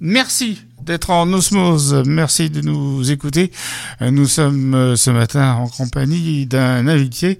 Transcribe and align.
Merci 0.00 0.62
d'être 0.82 1.10
en 1.10 1.32
osmose. 1.32 2.02
Merci 2.06 2.50
de 2.50 2.60
nous 2.60 3.10
écouter. 3.10 3.50
Nous 4.02 4.26
sommes 4.26 4.74
euh, 4.74 4.96
ce 4.96 5.10
matin 5.10 5.54
en 5.54 5.68
compagnie 5.68 6.44
d'un 6.46 6.86
invité. 6.86 7.38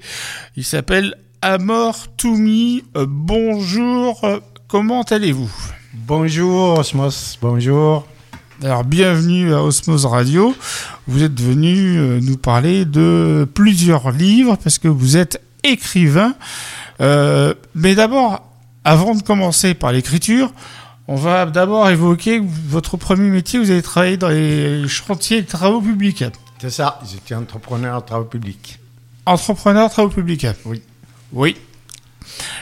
Il 0.56 0.64
s'appelle 0.64 1.16
Amor 1.42 2.08
Toumi. 2.16 2.82
Euh, 2.96 3.04
bonjour. 3.06 4.26
Comment 4.68 5.02
allez-vous? 5.02 5.50
Bonjour 5.92 6.78
Osmos. 6.78 7.38
Bonjour. 7.42 8.06
Alors 8.62 8.84
bienvenue 8.84 9.52
à 9.52 9.62
Osmose 9.62 10.06
Radio. 10.06 10.56
Vous 11.06 11.22
êtes 11.22 11.38
venu 11.38 11.98
euh, 11.98 12.20
nous 12.22 12.38
parler 12.38 12.86
de 12.86 13.46
plusieurs 13.52 14.12
livres 14.12 14.56
parce 14.56 14.78
que 14.78 14.88
vous 14.88 15.18
êtes 15.18 15.42
écrivain. 15.62 16.34
mais 16.98 17.94
d'abord, 17.94 18.48
avant 18.82 19.14
de 19.14 19.22
commencer 19.22 19.74
par 19.74 19.92
l'écriture, 19.92 20.52
on 21.08 21.16
va 21.16 21.46
d'abord 21.46 21.88
évoquer 21.88 22.40
votre 22.42 22.96
premier 22.96 23.28
métier. 23.30 23.58
Vous 23.58 23.70
avez 23.70 23.82
travaillé 23.82 24.16
dans 24.16 24.28
les 24.28 24.86
chantiers 24.88 25.42
de 25.42 25.46
travaux 25.46 25.80
publics. 25.80 26.24
C'est 26.58 26.70
ça, 26.70 27.00
j'étais 27.10 27.34
entrepreneur 27.34 28.00
de 28.00 28.06
travaux 28.06 28.24
publics. 28.24 28.78
Entrepreneur 29.24 29.88
de 29.88 29.92
travaux 29.92 30.08
publics 30.08 30.46
Oui. 30.64 30.82
Oui. 31.32 31.56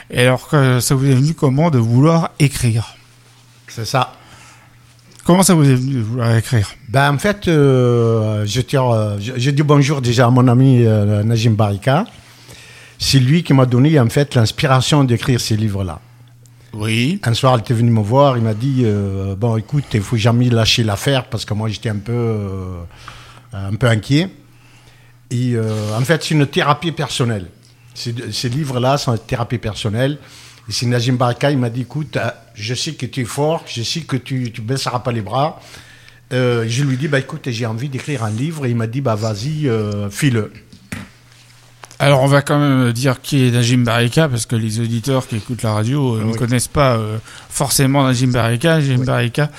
Et 0.09 0.21
alors, 0.21 0.49
ça 0.79 0.95
vous 0.95 1.05
est 1.05 1.15
venu 1.15 1.33
comment 1.33 1.69
de 1.69 1.79
vouloir 1.79 2.31
écrire? 2.39 2.95
C'est 3.67 3.85
ça. 3.85 4.13
Comment 5.25 5.41
ça 5.41 5.55
vous 5.55 5.67
est 5.67 5.75
venu 5.75 5.95
de 5.95 6.01
vouloir 6.01 6.35
écrire? 6.35 6.69
Ben, 6.87 7.11
En 7.11 7.17
fait, 7.17 7.47
euh, 7.47 8.45
je, 8.45 8.61
euh, 8.75 9.51
dis 9.51 9.63
bonjour 9.63 10.01
déjà 10.01 10.27
à 10.27 10.29
mon 10.29 10.47
ami 10.47 10.85
euh, 10.85 11.23
Najim 11.23 11.51
Barika. 11.55 12.05
C'est 12.99 13.19
lui 13.19 13.43
qui 13.43 13.53
m'a 13.53 13.65
donné 13.65 13.99
en 13.99 14.07
fait 14.07 14.35
l'inspiration 14.35 15.03
d'écrire 15.03 15.41
ces 15.41 15.57
livres-là. 15.57 15.99
Oui. 16.75 17.21
Un 17.23 17.33
soir, 17.33 17.55
il 17.57 17.61
était 17.61 17.73
venu 17.73 17.89
me 17.89 18.01
voir, 18.01 18.37
il 18.37 18.43
m'a 18.43 18.53
dit 18.53 18.81
euh, 18.83 19.35
Bon, 19.35 19.55
écoute, 19.55 19.85
il 19.93 20.01
faut 20.01 20.17
jamais 20.17 20.49
lâcher 20.49 20.83
l'affaire 20.83 21.25
parce 21.25 21.45
que 21.45 21.53
moi, 21.53 21.69
j'étais 21.69 21.89
un 21.89 21.97
peu, 21.97 22.11
euh, 22.11 22.83
un 23.53 23.75
peu 23.75 23.87
inquiet. 23.87 24.29
Et 25.31 25.53
euh, 25.55 25.97
en 25.97 26.01
fait, 26.01 26.21
c'est 26.23 26.33
une 26.33 26.45
thérapie 26.45 26.91
personnelle. 26.91 27.47
Ces, 27.93 28.49
livres-là 28.49 28.97
sont 28.97 29.13
une 29.13 29.19
thérapie 29.19 29.57
personnelle. 29.57 30.17
Et 30.67 30.73
c'est 30.73 30.85
Najim 30.85 31.13
Baraka, 31.13 31.49
il 31.49 31.57
m'a 31.57 31.69
dit 31.69 31.81
Écoute, 31.81 32.17
je 32.53 32.73
sais 32.73 32.93
que 32.93 33.05
tu 33.05 33.21
es 33.21 33.25
fort, 33.25 33.63
je 33.67 33.81
sais 33.81 34.01
que 34.01 34.17
tu 34.17 34.51
ne 34.57 34.61
baisseras 34.61 34.99
pas 34.99 35.13
les 35.13 35.21
bras. 35.21 35.61
je 36.29 36.83
lui 36.83 36.97
dis 36.97 37.07
bah, 37.07 37.19
Écoute, 37.19 37.49
j'ai 37.49 37.65
envie 37.65 37.87
d'écrire 37.87 38.25
un 38.25 38.31
livre. 38.31 38.65
Et 38.65 38.71
il 38.71 38.75
m'a 38.75 38.87
dit 38.87 38.99
bah, 38.99 39.15
Vas-y, 39.15 39.69
file-le. 40.11 40.51
Alors 41.97 42.23
on 42.23 42.27
va 42.27 42.41
quand 42.41 42.59
même 42.59 42.91
dire 42.91 43.21
qui 43.21 43.47
est 43.47 43.51
Najim 43.51 43.83
Barika 43.85 44.27
parce 44.27 44.45
que 44.45 44.57
les 44.57 44.81
auditeurs 44.81 45.27
qui 45.27 45.37
écoutent 45.37 45.63
la 45.63 45.73
radio 45.73 46.15
euh, 46.15 46.25
ne 46.25 46.33
connaissent 46.33 46.67
pas 46.67 46.97
euh, 46.97 47.17
forcément 47.49 48.03
Najim 48.03 48.31
Barika. 48.31 48.79
Najim 48.79 49.05
Barika 49.05 49.49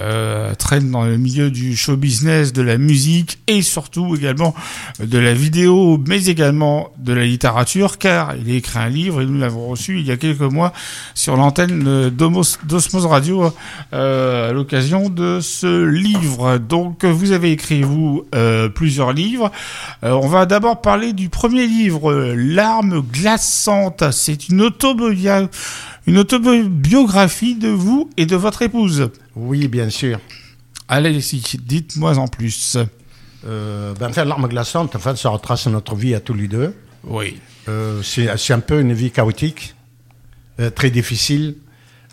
euh, 0.00 0.54
traîne 0.54 0.90
dans 0.90 1.04
le 1.04 1.18
milieu 1.18 1.50
du 1.50 1.76
show 1.76 1.98
business, 1.98 2.54
de 2.54 2.62
la 2.62 2.78
musique 2.78 3.40
et 3.46 3.60
surtout 3.60 4.16
également 4.16 4.54
de 5.00 5.18
la 5.18 5.34
vidéo, 5.34 6.02
mais 6.06 6.24
également 6.26 6.90
de 6.96 7.12
la 7.12 7.24
littérature 7.24 7.98
car 7.98 8.36
il 8.36 8.50
a 8.50 8.54
écrit 8.54 8.78
un 8.78 8.88
livre 8.88 9.20
et 9.20 9.26
nous 9.26 9.38
l'avons 9.38 9.68
reçu 9.68 10.00
il 10.00 10.06
y 10.06 10.12
a 10.12 10.16
quelques 10.16 10.40
mois 10.40 10.72
sur 11.14 11.36
l'antenne 11.36 12.08
d'Osmos 12.08 13.04
Radio 13.04 13.52
à 13.92 14.50
l'occasion 14.52 15.10
de 15.10 15.40
ce 15.40 15.84
livre. 15.84 16.56
Donc 16.56 17.04
vous 17.04 17.32
avez 17.32 17.52
écrit 17.52 17.82
vous 17.82 18.24
plusieurs 18.74 19.12
livres. 19.12 19.52
on 20.02 20.26
va 20.26 20.46
d'abord 20.46 20.80
parler 20.80 21.12
du 21.12 21.28
premier 21.28 21.66
livre 21.66 21.81
livre 21.82 22.34
L'arme 22.34 23.02
glaçante. 23.02 24.04
C'est 24.12 24.48
une, 24.48 24.70
une 26.06 26.18
autobiographie 26.18 27.54
de 27.56 27.68
vous 27.68 28.08
et 28.16 28.26
de 28.26 28.36
votre 28.36 28.62
épouse. 28.62 29.10
Oui, 29.34 29.68
bien 29.68 29.90
sûr. 29.90 30.20
Allez, 30.88 31.18
dites-moi 31.64 32.18
en 32.18 32.28
plus. 32.28 32.78
Euh, 33.46 33.94
ben, 33.98 34.10
enfin, 34.10 34.24
l'arme 34.24 34.46
glaçante, 34.46 34.94
en 34.94 34.98
fait, 34.98 35.16
ça 35.16 35.30
retrace 35.30 35.66
notre 35.66 35.96
vie 35.96 36.14
à 36.14 36.20
tous 36.20 36.34
les 36.34 36.48
deux. 36.48 36.74
Oui. 37.04 37.38
Euh, 37.68 38.02
c'est 38.02 38.52
un 38.52 38.60
peu 38.60 38.80
une 38.80 38.92
vie 38.92 39.10
chaotique, 39.10 39.74
euh, 40.60 40.70
très 40.70 40.90
difficile. 40.90 41.56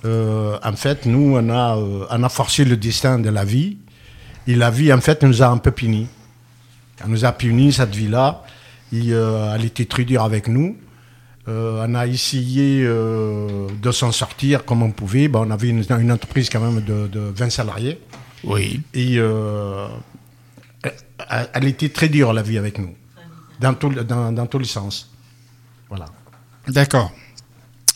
En 0.03 0.75
fait, 0.75 1.05
nous, 1.05 1.35
on 1.35 1.49
a, 1.49 1.75
on 1.75 2.23
a 2.23 2.29
forcé 2.29 2.63
le 2.63 2.77
destin 2.77 3.19
de 3.19 3.29
la 3.29 3.43
vie. 3.43 3.77
Et 4.47 4.55
la 4.55 4.71
vie, 4.71 4.91
en 4.93 5.01
fait, 5.01 5.21
nous 5.23 5.43
a 5.43 5.47
un 5.47 5.57
peu 5.57 5.71
punis. 5.71 6.07
Elle 7.01 7.11
nous 7.11 7.25
a 7.25 7.31
punis, 7.33 7.73
cette 7.73 7.93
vie-là. 7.93 8.43
Euh, 8.93 9.55
elle 9.55 9.65
était 9.65 9.85
très 9.85 10.03
dure 10.03 10.23
avec 10.23 10.47
nous. 10.47 10.77
Euh, 11.47 11.85
on 11.87 11.95
a 11.95 12.05
essayé 12.05 12.83
euh, 12.83 13.67
de 13.81 13.91
s'en 13.91 14.11
sortir 14.11 14.65
comme 14.65 14.83
on 14.83 14.91
pouvait. 14.91 15.27
Ben, 15.27 15.39
on 15.39 15.51
avait 15.51 15.69
une, 15.69 16.11
entreprise 16.11 16.49
quand 16.49 16.59
même 16.59 16.83
de, 16.83 17.09
20 17.35 17.49
salariés. 17.49 17.99
Oui. 18.43 18.81
Et 18.93 19.15
elle 21.53 21.65
était 21.65 21.89
très 21.89 22.09
dure 22.09 22.33
la 22.33 22.41
vie 22.41 22.57
avec 22.57 22.77
nous, 22.77 22.95
dans, 23.59 23.73
dans, 23.73 24.31
dans 24.31 24.45
tous 24.45 24.59
les 24.59 24.65
sens. 24.65 25.11
Voilà. 25.89 26.05
D'accord. 26.67 27.11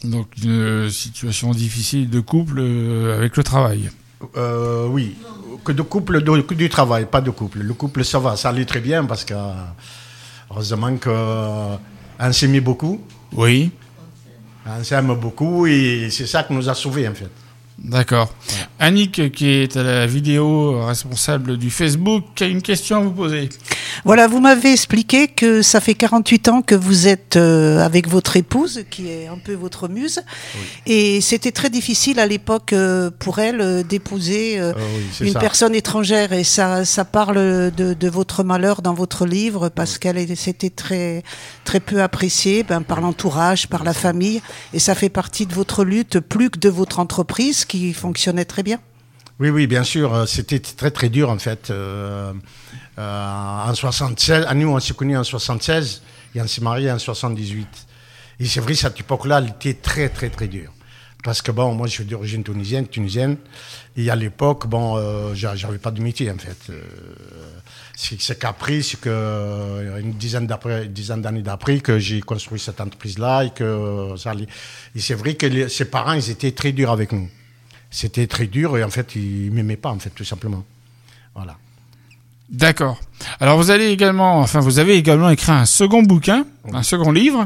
Donc 0.04 0.28
une 0.44 0.90
situation 0.90 1.52
difficile 1.52 2.10
de 2.10 2.20
couple 2.20 2.60
avec 2.60 3.38
le 3.38 3.44
travail. 3.44 3.90
oui, 4.90 5.16
que 5.64 5.72
de 5.72 5.82
couple, 5.82 6.22
du 6.22 6.70
travail, 6.70 7.06
pas 7.06 7.22
de 7.22 7.30
couple. 7.30 7.60
Le 7.60 7.74
couple, 7.74 8.04
ça 8.04 8.20
va, 8.20 8.36
ça 8.36 8.50
allait 8.50 8.66
très 8.66 8.82
bien 8.82 9.06
parce 9.06 9.24
que 9.24 9.34
Heureusement 10.54 10.96
qu'on 10.98 11.10
euh, 11.10 12.32
s'aimait 12.32 12.62
beaucoup. 12.62 13.02
Oui. 13.32 13.72
On 14.66 14.84
s'aime 14.84 15.14
beaucoup 15.16 15.66
et 15.66 16.10
c'est 16.12 16.28
ça 16.28 16.44
qui 16.44 16.54
nous 16.54 16.70
a 16.70 16.74
sauvés 16.74 17.08
en 17.08 17.14
fait. 17.14 17.30
D'accord. 17.78 18.32
Annick, 18.80 19.32
qui 19.32 19.50
est 19.50 19.76
à 19.76 19.84
la 19.84 20.06
vidéo 20.06 20.86
responsable 20.86 21.58
du 21.58 21.72
Facebook, 21.72 22.42
a 22.42 22.46
une 22.46 22.62
question 22.62 22.98
à 22.98 23.00
vous 23.02 23.12
poser. 23.12 23.50
Voilà, 24.06 24.28
vous 24.28 24.40
m'avez 24.40 24.72
expliqué 24.72 25.28
que 25.28 25.62
ça 25.62 25.80
fait 25.80 25.94
48 25.94 26.48
ans 26.50 26.62
que 26.62 26.76
vous 26.76 27.08
êtes 27.08 27.36
euh, 27.36 27.80
avec 27.80 28.08
votre 28.08 28.38
épouse, 28.38 28.84
qui 28.90 29.10
est 29.10 29.28
un 29.28 29.38
peu 29.38 29.54
votre 29.54 29.88
muse. 29.88 30.22
Et 30.86 31.22
c'était 31.22 31.52
très 31.52 31.70
difficile 31.70 32.20
à 32.20 32.26
l'époque 32.26 32.74
euh, 32.74 33.10
pour 33.18 33.40
elle 33.40 33.62
euh, 33.62 33.84
d'épouser 33.84 34.60
ah 34.60 34.74
une 35.22 35.34
personne 35.34 35.76
étrangère. 35.76 36.34
Et 36.34 36.44
ça, 36.44 36.86
ça 36.86 37.06
parle 37.06 37.36
de, 37.72 38.10
votre 38.10 38.44
malheur 38.44 38.82
dans 38.82 38.94
votre 38.94 39.26
livre, 39.26 39.70
parce 39.70 39.98
qu'elle 39.98 40.38
s'était 40.38 40.70
très, 40.70 41.24
très 41.64 41.80
peu 41.80 42.02
appréciée 42.02 42.64
ben, 42.64 42.82
par 42.82 43.02
l'entourage, 43.02 43.68
par 43.68 43.84
la 43.84 43.94
famille. 43.94 44.42
Et 44.74 44.80
ça 44.80 44.96
fait 44.96 45.10
partie 45.10 45.46
de 45.46 45.54
votre 45.54 45.84
lutte, 45.84 46.20
plus 46.20 46.50
que 46.50 46.60
de 46.60 46.70
votre 46.70 47.00
entreprise, 47.00 47.66
qui 47.66 47.94
fonctionnait 47.94 48.46
très 48.46 48.64
bien. 48.64 48.80
Oui, 49.40 49.50
oui, 49.50 49.68
bien 49.68 49.84
sûr. 49.84 50.28
C'était 50.28 50.60
très, 50.60 50.92
très 50.92 51.10
dur, 51.10 51.30
en 51.30 51.40
fait. 51.40 51.70
Euh, 51.70 52.34
en 52.98 53.74
76, 53.74 54.48
nous 54.56 54.70
on 54.70 54.80
s'est 54.80 54.94
connus 54.94 55.18
en 55.18 55.24
76 55.24 56.02
et 56.36 56.42
on 56.42 56.48
s'est 56.48 56.62
mariés 56.62 56.92
en 56.92 57.00
78. 57.00 57.68
Et 58.40 58.46
c'est 58.46 58.60
vrai, 58.60 58.74
cette 58.76 59.00
époque-là, 59.00 59.40
elle 59.40 59.50
était 59.50 59.76
très, 59.76 60.10
très, 60.10 60.30
très 60.30 60.48
dure. 60.48 60.72
Parce 61.24 61.42
que 61.42 61.52
bon, 61.52 61.74
moi 61.74 61.88
je 61.88 61.94
suis 61.94 62.04
d'origine 62.04 62.44
tunisienne, 62.44 62.86
tunisienne, 62.86 63.38
et 63.96 64.10
à 64.10 64.16
l'époque, 64.16 64.68
bon, 64.68 64.98
euh, 64.98 65.34
j'avais 65.34 65.78
pas 65.78 65.92
de 65.92 66.02
métier 66.02 66.30
en 66.30 66.38
fait. 66.38 66.58
Euh, 66.70 66.82
c'est 67.96 68.38
qu'après, 68.38 68.82
c'est 68.82 69.00
que 69.00 69.10
euh, 69.10 70.02
une 70.02 70.14
dizaine 70.14 70.48
d'années 70.48 71.42
d'après 71.42 71.80
que 71.80 71.98
j'ai 71.98 72.20
construit 72.20 72.60
cette 72.60 72.82
entreprise-là 72.82 73.46
et 73.46 73.52
que 73.52 74.16
ça 74.18 74.34
Et 74.34 75.00
c'est 75.00 75.14
vrai 75.14 75.36
que 75.36 75.70
ses 75.70 75.86
parents, 75.86 76.14
ils 76.14 76.30
étaient 76.30 76.52
très 76.52 76.74
durs 76.74 76.92
avec 76.92 77.14
nous. 77.14 77.30
C'était 77.94 78.26
très 78.26 78.48
dur 78.48 78.76
et 78.76 78.84
en 78.84 78.90
fait, 78.90 79.16
ils 79.16 79.52
m'aimaient 79.52 79.78
pas 79.78 79.92
en 79.92 80.00
fait, 80.00 80.10
tout 80.10 80.24
simplement. 80.24 80.64
Voilà. 81.36 81.58
D'accord. 82.50 83.00
Alors 83.40 83.56
vous 83.58 83.70
allez 83.70 83.86
également, 83.86 84.40
enfin 84.40 84.60
vous 84.62 84.80
avez 84.80 84.96
également 84.96 85.30
écrit 85.30 85.52
un 85.52 85.66
second 85.66 86.02
bouquin, 86.02 86.46
un 86.74 86.82
second 86.82 87.12
livre. 87.12 87.46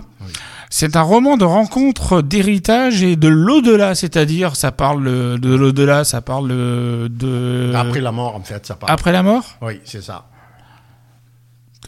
C'est 0.70 0.96
un 0.96 1.02
roman 1.02 1.36
de 1.36 1.44
rencontre, 1.44 2.22
d'héritage 2.22 3.04
et 3.04 3.18
de 3.18 3.28
l'au-delà, 3.28 3.94
c'est-à-dire 3.94 4.56
ça 4.56 4.72
parle 4.72 5.04
de 5.38 5.54
l'au-delà, 5.54 6.06
ça 6.06 6.22
parle 6.22 6.48
de 6.48 7.74
après 7.76 8.00
la 8.00 8.14
mort 8.14 8.36
en 8.36 8.42
fait, 8.42 8.66
ça 8.66 8.76
parle. 8.76 8.92
Après 8.92 9.12
la 9.12 9.24
mort? 9.24 9.58
Oui, 9.62 9.82
c'est 9.84 10.02
ça. 10.02 10.30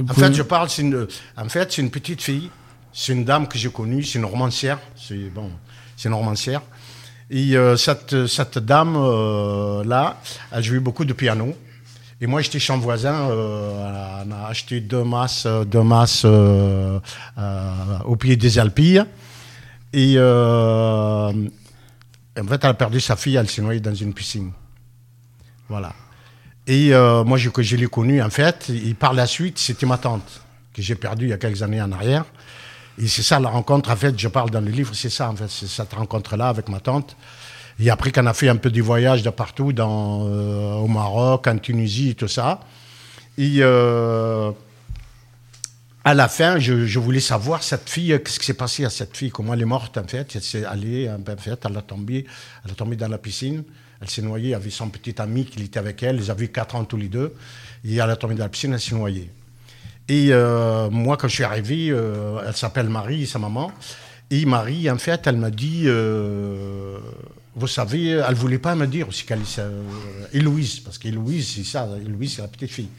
En 0.01 0.13
fait, 0.13 0.33
je 0.33 0.43
parle, 0.43 0.69
c'est 0.69 0.81
une, 0.81 1.07
en 1.37 1.49
fait, 1.49 1.71
c'est 1.71 1.81
une 1.81 1.91
petite 1.91 2.21
fille, 2.21 2.49
c'est 2.91 3.13
une 3.13 3.23
dame 3.23 3.47
que 3.47 3.57
j'ai 3.57 3.69
connue, 3.69 4.03
c'est 4.03 4.19
une 4.19 4.25
romancière, 4.25 4.79
c'est 4.97 5.29
bon, 5.29 5.49
c'est 5.95 6.09
une 6.09 6.15
romancière. 6.15 6.61
Et 7.31 7.55
euh, 7.55 7.77
cette, 7.77 8.25
cette 8.27 8.57
dame 8.57 8.95
euh, 8.97 9.83
là, 9.83 10.19
elle 10.51 10.63
jouait 10.63 10.79
beaucoup 10.79 11.05
de 11.05 11.13
piano. 11.13 11.55
Et 12.21 12.27
moi, 12.27 12.41
j'étais 12.41 12.59
champ 12.59 12.77
voisin. 12.77 13.29
Euh, 13.29 14.23
on 14.25 14.31
a 14.31 14.47
acheté 14.47 14.81
deux 14.81 15.03
masses, 15.03 15.47
deux 15.67 15.83
masses 15.83 16.23
euh, 16.25 16.99
euh, 17.37 17.99
au 18.05 18.15
pied 18.17 18.35
des 18.35 18.59
Alpilles. 18.59 19.05
Et 19.93 20.19
en 20.19 21.33
fait, 22.47 22.63
elle 22.63 22.69
a 22.69 22.73
perdu 22.73 22.99
sa 22.99 23.15
fille. 23.15 23.37
Elle 23.37 23.49
s'est 23.49 23.61
noyée 23.61 23.79
dans 23.79 23.95
une 23.95 24.13
piscine. 24.13 24.51
Voilà. 25.69 25.93
Et 26.67 26.91
moi, 27.25 27.37
je, 27.37 27.49
je 27.57 27.75
l'ai 27.77 27.87
connue, 27.87 28.21
en 28.21 28.29
fait. 28.29 28.69
Et 28.69 28.93
par 28.93 29.13
la 29.13 29.25
suite, 29.25 29.57
c'était 29.57 29.85
ma 29.85 29.97
tante 29.97 30.41
que 30.73 30.81
j'ai 30.81 30.95
perdue 30.95 31.25
il 31.25 31.29
y 31.29 31.33
a 31.33 31.37
quelques 31.37 31.63
années 31.63 31.81
en 31.81 31.91
arrière. 31.91 32.25
Et 32.99 33.07
c'est 33.07 33.23
ça 33.23 33.39
la 33.39 33.49
rencontre, 33.49 33.89
en 33.91 33.95
fait, 33.95 34.19
je 34.19 34.27
parle 34.27 34.49
dans 34.49 34.61
le 34.61 34.69
livre, 34.69 34.93
c'est 34.93 35.09
ça, 35.09 35.29
en 35.29 35.35
fait, 35.35 35.49
c'est 35.49 35.67
cette 35.67 35.93
rencontre-là 35.93 36.49
avec 36.49 36.67
ma 36.67 36.79
tante. 36.79 37.15
Et 37.79 37.89
après 37.89 38.11
qu'on 38.11 38.25
a 38.25 38.33
fait 38.33 38.49
un 38.49 38.57
peu 38.57 38.69
des 38.69 38.81
voyages 38.81 39.23
de 39.23 39.29
partout, 39.29 39.71
dans, 39.71 40.21
au 40.21 40.87
Maroc, 40.87 41.47
en 41.47 41.57
Tunisie, 41.57 42.15
tout 42.15 42.27
ça. 42.27 42.59
Et 43.37 43.63
à 46.03 46.13
la 46.13 46.27
fin, 46.27 46.59
je, 46.59 46.99
voulais 46.99 47.19
savoir 47.19 47.63
cette 47.63 47.89
fille, 47.89 48.19
qu'est-ce 48.23 48.39
qui 48.39 48.45
s'est 48.45 48.53
passé 48.53 48.83
à 48.83 48.89
cette 48.89 49.15
fille, 49.15 49.29
comment 49.29 49.53
elle 49.53 49.61
est 49.61 49.65
morte 49.65 49.97
en 49.97 50.05
fait. 50.05 50.35
Elle 50.35 50.41
s'est 50.41 50.65
allée, 50.65 51.09
en 51.09 51.19
fait, 51.37 51.59
elle 51.65 51.77
a 51.77 51.81
tombé, 51.81 52.25
elle 52.65 52.71
a 52.71 52.73
tombé 52.73 52.95
dans 52.95 53.07
la 53.07 53.17
piscine, 53.17 53.63
elle 54.01 54.09
s'est 54.09 54.21
noyée 54.21 54.55
avec 54.55 54.71
son 54.71 54.89
petit 54.89 55.21
ami 55.21 55.45
qui 55.45 55.61
était 55.61 55.79
avec 55.79 56.01
elle, 56.03 56.17
ils 56.17 56.31
avaient 56.31 56.47
4 56.47 56.75
ans 56.75 56.83
tous 56.83 56.97
les 56.97 57.09
deux, 57.09 57.33
et 57.85 57.95
elle 57.95 58.09
a 58.09 58.15
tombé 58.15 58.35
dans 58.35 58.43
la 58.45 58.49
piscine, 58.49 58.73
elle 58.73 58.81
s'est 58.81 58.95
noyée. 58.95 59.29
Et 60.09 60.29
euh, 60.31 60.89
moi, 60.89 61.17
quand 61.17 61.27
je 61.27 61.35
suis 61.35 61.43
arrivé, 61.43 61.89
euh, 61.89 62.39
elle 62.45 62.55
s'appelle 62.55 62.89
Marie, 62.89 63.27
sa 63.27 63.39
maman, 63.39 63.71
et 64.31 64.45
Marie, 64.45 64.89
en 64.89 64.97
fait, 64.97 65.25
elle 65.27 65.37
m'a 65.37 65.51
dit, 65.51 65.83
euh, 65.85 66.97
vous 67.55 67.67
savez, 67.67 68.09
elle 68.09 68.35
voulait 68.35 68.59
pas 68.59 68.75
me 68.75 68.87
dire 68.87 69.07
aussi 69.07 69.25
qu'elle 69.25 69.41
est 69.41 69.61
Héloïse, 70.33 70.79
parce 70.81 70.97
qu'Héloïse, 70.97 71.53
c'est 71.55 71.63
ça, 71.63 71.87
Héloïse, 72.03 72.35
c'est 72.35 72.41
la 72.41 72.47
petite 72.47 72.71
fille. 72.71 72.89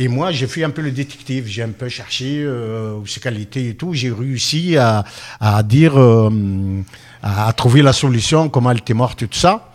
Et 0.00 0.06
moi, 0.06 0.30
j'ai 0.30 0.46
fait 0.46 0.62
un 0.62 0.70
peu 0.70 0.80
le 0.80 0.92
détective. 0.92 1.46
J'ai 1.48 1.64
un 1.64 1.70
peu 1.70 1.88
cherché 1.88 2.44
euh, 2.44 3.04
ses 3.04 3.18
qualités 3.18 3.70
et 3.70 3.74
tout. 3.74 3.94
J'ai 3.94 4.12
réussi 4.12 4.76
à, 4.76 5.04
à 5.40 5.62
dire, 5.64 5.98
euh, 5.98 6.30
à, 7.20 7.52
trouver 7.52 7.82
la 7.82 7.92
solution, 7.92 8.48
comment 8.48 8.70
elle 8.70 8.78
était 8.78 8.94
morte 8.94 9.22
et 9.22 9.26
tout 9.26 9.38
ça. 9.38 9.72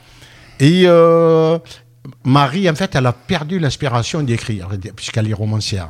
Et 0.62 0.84
euh, 0.86 1.60
Marie, 2.24 2.70
en 2.70 2.76
fait, 2.76 2.96
elle 2.96 3.06
a 3.06 3.12
perdu 3.12 3.60
l'inspiration 3.60 4.24
d'écrire, 4.24 4.70
puisqu'elle 4.96 5.30
est 5.30 5.34
romancière. 5.34 5.90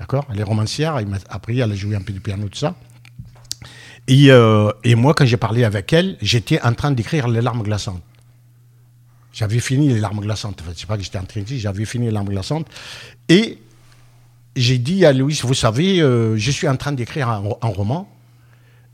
D'accord 0.00 0.26
Elle 0.32 0.40
est 0.40 0.44
romancière. 0.44 0.98
Après, 1.28 1.56
elle 1.56 1.70
a 1.70 1.74
joué 1.74 1.94
un 1.94 2.00
peu 2.00 2.12
du 2.12 2.20
piano, 2.20 2.48
tout 2.48 2.58
ça. 2.58 2.74
Et, 4.08 4.32
euh, 4.32 4.72
et 4.82 4.94
moi, 4.94 5.12
quand 5.14 5.26
j'ai 5.26 5.36
parlé 5.36 5.62
avec 5.62 5.92
elle, 5.92 6.16
j'étais 6.22 6.60
en 6.62 6.72
train 6.72 6.90
d'écrire 6.90 7.28
Les 7.28 7.42
larmes 7.42 7.62
glaçantes. 7.62 8.02
J'avais 9.32 9.60
fini 9.60 9.88
les 9.88 10.00
larmes 10.00 10.20
glaçantes. 10.20 10.58
Enfin, 10.62 10.72
c'est 10.74 10.86
pas 10.86 10.96
que 10.96 11.04
j'étais 11.04 11.18
en 11.18 11.24
train 11.24 11.40
de 11.40 11.44
dire, 11.44 11.60
j'avais 11.60 11.84
fini 11.84 12.06
les 12.06 12.12
larmes 12.12 12.30
glaçantes. 12.30 12.66
Et 13.28 13.58
j'ai 14.56 14.78
dit 14.78 15.04
à 15.04 15.12
Louis, 15.12 15.38
vous 15.44 15.54
savez, 15.54 16.00
euh, 16.00 16.36
je 16.36 16.50
suis 16.50 16.66
en 16.66 16.76
train 16.76 16.92
d'écrire 16.92 17.28
un, 17.28 17.68
roman. 17.68 18.10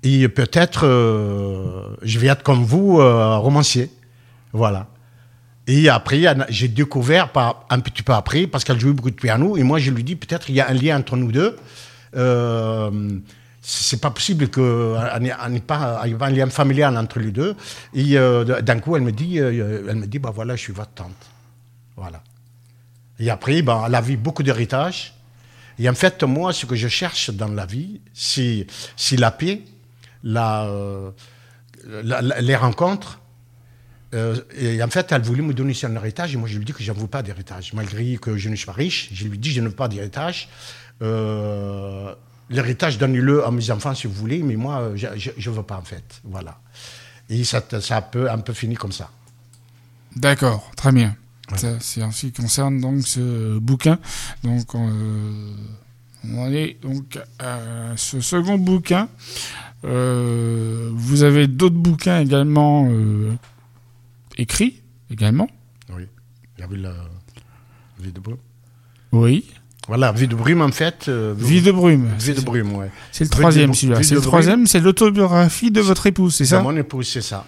Et 0.02 0.28
peut-être 0.28 0.84
euh, 0.84 1.96
je 2.02 2.18
vais 2.18 2.26
être 2.26 2.42
comme 2.42 2.64
vous, 2.64 2.96
romancier. 2.96 3.90
Voilà. 4.52 4.88
Et 5.66 5.88
après, 5.88 6.22
j'ai 6.48 6.68
découvert, 6.68 7.30
un 7.70 7.80
petit 7.80 8.02
peu 8.02 8.12
après, 8.12 8.46
parce 8.46 8.64
qu'elle 8.64 8.78
jouait 8.78 8.92
beaucoup 8.92 9.10
de 9.10 9.16
piano, 9.16 9.56
et 9.56 9.62
moi 9.62 9.78
je 9.78 9.90
lui 9.90 10.04
dis 10.04 10.14
peut-être 10.14 10.48
il 10.48 10.54
y 10.54 10.60
a 10.60 10.68
un 10.68 10.74
lien 10.74 10.98
entre 10.98 11.16
nous 11.16 11.32
deux 11.32 11.56
c'est 13.68 14.00
pas 14.00 14.10
possible 14.12 14.48
qu'il 14.48 14.62
n'y 14.62 15.28
ait 15.28 15.60
pas 15.60 16.00
un 16.04 16.30
lien 16.30 16.48
familial 16.48 16.96
entre 16.96 17.18
les 17.18 17.32
deux. 17.32 17.56
Et 17.94 18.16
euh, 18.16 18.44
d'un 18.62 18.78
coup, 18.78 18.94
elle 18.94 19.02
me 19.02 19.10
dit, 19.10 19.40
euh, 19.40 19.84
elle 19.88 19.96
me 19.96 20.06
dit, 20.06 20.20
bah 20.20 20.30
voilà, 20.32 20.54
je 20.54 20.60
suis 20.60 20.72
votre 20.72 20.92
tante. 20.92 21.26
Voilà. 21.96 22.22
Et 23.18 23.28
après, 23.28 23.62
bah, 23.62 23.82
elle 23.88 23.94
a 23.96 24.00
vu 24.00 24.16
beaucoup 24.16 24.44
d'héritage. 24.44 25.14
Et 25.80 25.88
en 25.88 25.94
fait, 25.94 26.22
moi, 26.22 26.52
ce 26.52 26.64
que 26.64 26.76
je 26.76 26.86
cherche 26.86 27.30
dans 27.30 27.48
la 27.48 27.66
vie, 27.66 28.00
c'est, 28.14 28.68
la 29.18 29.32
paix, 29.32 29.62
euh, 30.24 31.10
la, 31.84 32.22
les 32.22 32.56
rencontres. 32.56 33.18
Et 34.56 34.82
en 34.82 34.88
fait, 34.88 35.12
elle 35.12 35.22
voulait 35.22 35.42
me 35.42 35.54
donner 35.54 35.74
son 35.74 35.94
héritage. 35.94 36.34
Et 36.34 36.36
moi, 36.36 36.48
je 36.48 36.58
lui 36.58 36.64
dis 36.64 36.72
que 36.72 36.82
je 36.82 36.92
ne 36.92 36.96
veux 36.98 37.06
pas 37.06 37.22
d'héritage. 37.22 37.72
Malgré 37.72 38.16
que 38.16 38.36
je 38.36 38.48
ne 38.48 38.56
suis 38.56 38.66
pas 38.66 38.72
riche, 38.72 39.10
je 39.12 39.26
lui 39.26 39.38
dis 39.38 39.50
que 39.50 39.54
je 39.56 39.60
ne 39.60 39.68
veux 39.68 39.74
pas 39.74 39.88
d'héritage. 39.88 40.48
Euh, 41.02 42.14
L'héritage, 42.48 42.96
donnez-le 42.98 43.44
à 43.44 43.50
mes 43.50 43.70
enfants 43.72 43.94
si 43.94 44.06
vous 44.06 44.12
voulez, 44.12 44.42
mais 44.42 44.54
moi, 44.54 44.92
je 44.94 45.08
ne 45.08 45.54
veux 45.54 45.62
pas 45.64 45.78
en 45.78 45.82
fait. 45.82 46.20
Voilà. 46.22 46.58
Et 47.28 47.42
ça, 47.42 47.60
ça 47.80 47.96
a 47.96 48.02
peu, 48.02 48.30
un 48.30 48.38
peu 48.38 48.52
fini 48.52 48.76
comme 48.76 48.92
ça. 48.92 49.10
D'accord, 50.14 50.70
très 50.76 50.92
bien. 50.92 51.16
C'est 51.80 52.02
en 52.02 52.10
ce 52.10 52.26
qui 52.26 52.32
concerne 52.32 52.80
donc 52.80 53.06
ce 53.06 53.58
bouquin. 53.58 53.98
Donc, 54.44 54.74
euh, 54.74 55.54
on 56.24 56.52
est 56.52 56.76
donc 56.80 57.18
à 57.38 57.58
ce 57.96 58.20
second 58.20 58.58
bouquin. 58.58 59.08
Euh, 59.84 60.90
vous 60.92 61.22
avez 61.22 61.46
d'autres 61.46 61.76
bouquins 61.76 62.20
également 62.20 62.88
euh, 62.90 63.34
écrits 64.36 64.82
également. 65.10 65.48
Oui. 65.94 66.06
Il 66.56 66.60
y 66.60 66.64
avait 66.64 66.76
la 66.76 66.94
vie 67.98 68.12
de 68.12 68.20
Oui. 69.12 69.44
Voilà, 69.88 70.10
Vie 70.12 70.26
de 70.26 70.34
brume 70.34 70.62
en 70.62 70.72
fait. 70.72 71.06
Euh, 71.08 71.34
vie 71.36 71.62
de 71.62 71.70
brume. 71.70 72.08
Vie 72.18 72.34
de 72.34 72.40
brume, 72.40 72.74
ouais. 72.74 72.90
C'est 73.12 73.24
le 73.24 73.30
troisième 73.30 73.72
celui-là. 73.72 74.02
C'est 74.02 74.16
le 74.16 74.20
troisième, 74.20 74.66
c'est 74.66 74.80
l'autobiographie 74.80 75.70
de 75.70 75.80
votre 75.80 76.06
épouse, 76.06 76.34
c'est 76.34 76.44
ça? 76.44 76.60
Mon 76.60 76.76
épouse, 76.76 77.08
c'est 77.08 77.22
ça. 77.22 77.44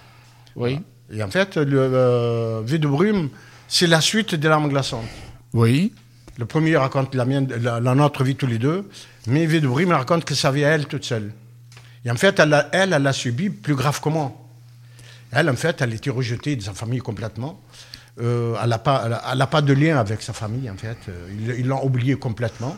Oui. 0.55 0.81
Et 1.12 1.23
en 1.23 1.31
fait, 1.31 1.56
le, 1.56 1.79
euh, 1.79 2.62
Vie 2.64 2.79
de 2.79 2.87
brume, 2.87 3.31
c'est 3.67 3.87
la 3.88 4.00
suite 4.00 4.35
des 4.35 4.49
larmes 4.49 4.69
glaçantes. 4.69 5.08
Oui. 5.52 5.93
Le 6.38 6.44
premier 6.44 6.76
raconte 6.76 7.14
la, 7.17 7.25
mienne, 7.25 7.49
la, 7.61 7.81
notre 7.81 8.23
vie 8.23 8.37
tous 8.37 8.46
les 8.46 8.58
deux, 8.58 8.88
mais 9.26 9.46
Vie 9.46 9.61
de 9.61 9.67
brume 9.67 9.90
raconte 9.90 10.25
que 10.25 10.35
ça 10.37 10.52
vient 10.52 10.69
elle 10.70 10.87
toute 10.87 11.05
seule. 11.05 11.32
Et 12.05 12.11
en 12.11 12.17
fait, 12.17 12.38
elle, 12.38 12.67
elle, 12.73 12.93
elle 12.93 13.06
a 13.06 13.12
subi 13.12 13.50
plus 13.50 13.75
grave 13.75 14.00
que 14.00 14.08
moi. 14.08 14.32
Elle, 15.32 15.50
en 15.50 15.56
fait, 15.56 15.80
elle 15.80 15.94
était 15.94 16.10
rejetée 16.10 16.56
de 16.56 16.62
sa 16.62 16.72
famille 16.72 17.00
complètement. 17.00 17.60
Euh, 18.20 18.56
elle 18.62 18.70
n'a 18.70 18.78
pas, 18.78 19.46
pas, 19.50 19.62
de 19.62 19.72
lien 19.72 19.98
avec 19.98 20.22
sa 20.22 20.32
famille, 20.32 20.69
en 20.70 20.76
fait. 20.76 20.98
Euh, 21.08 21.54
ils 21.58 21.66
l'ont 21.66 21.84
oublié 21.84 22.16
complètement. 22.16 22.76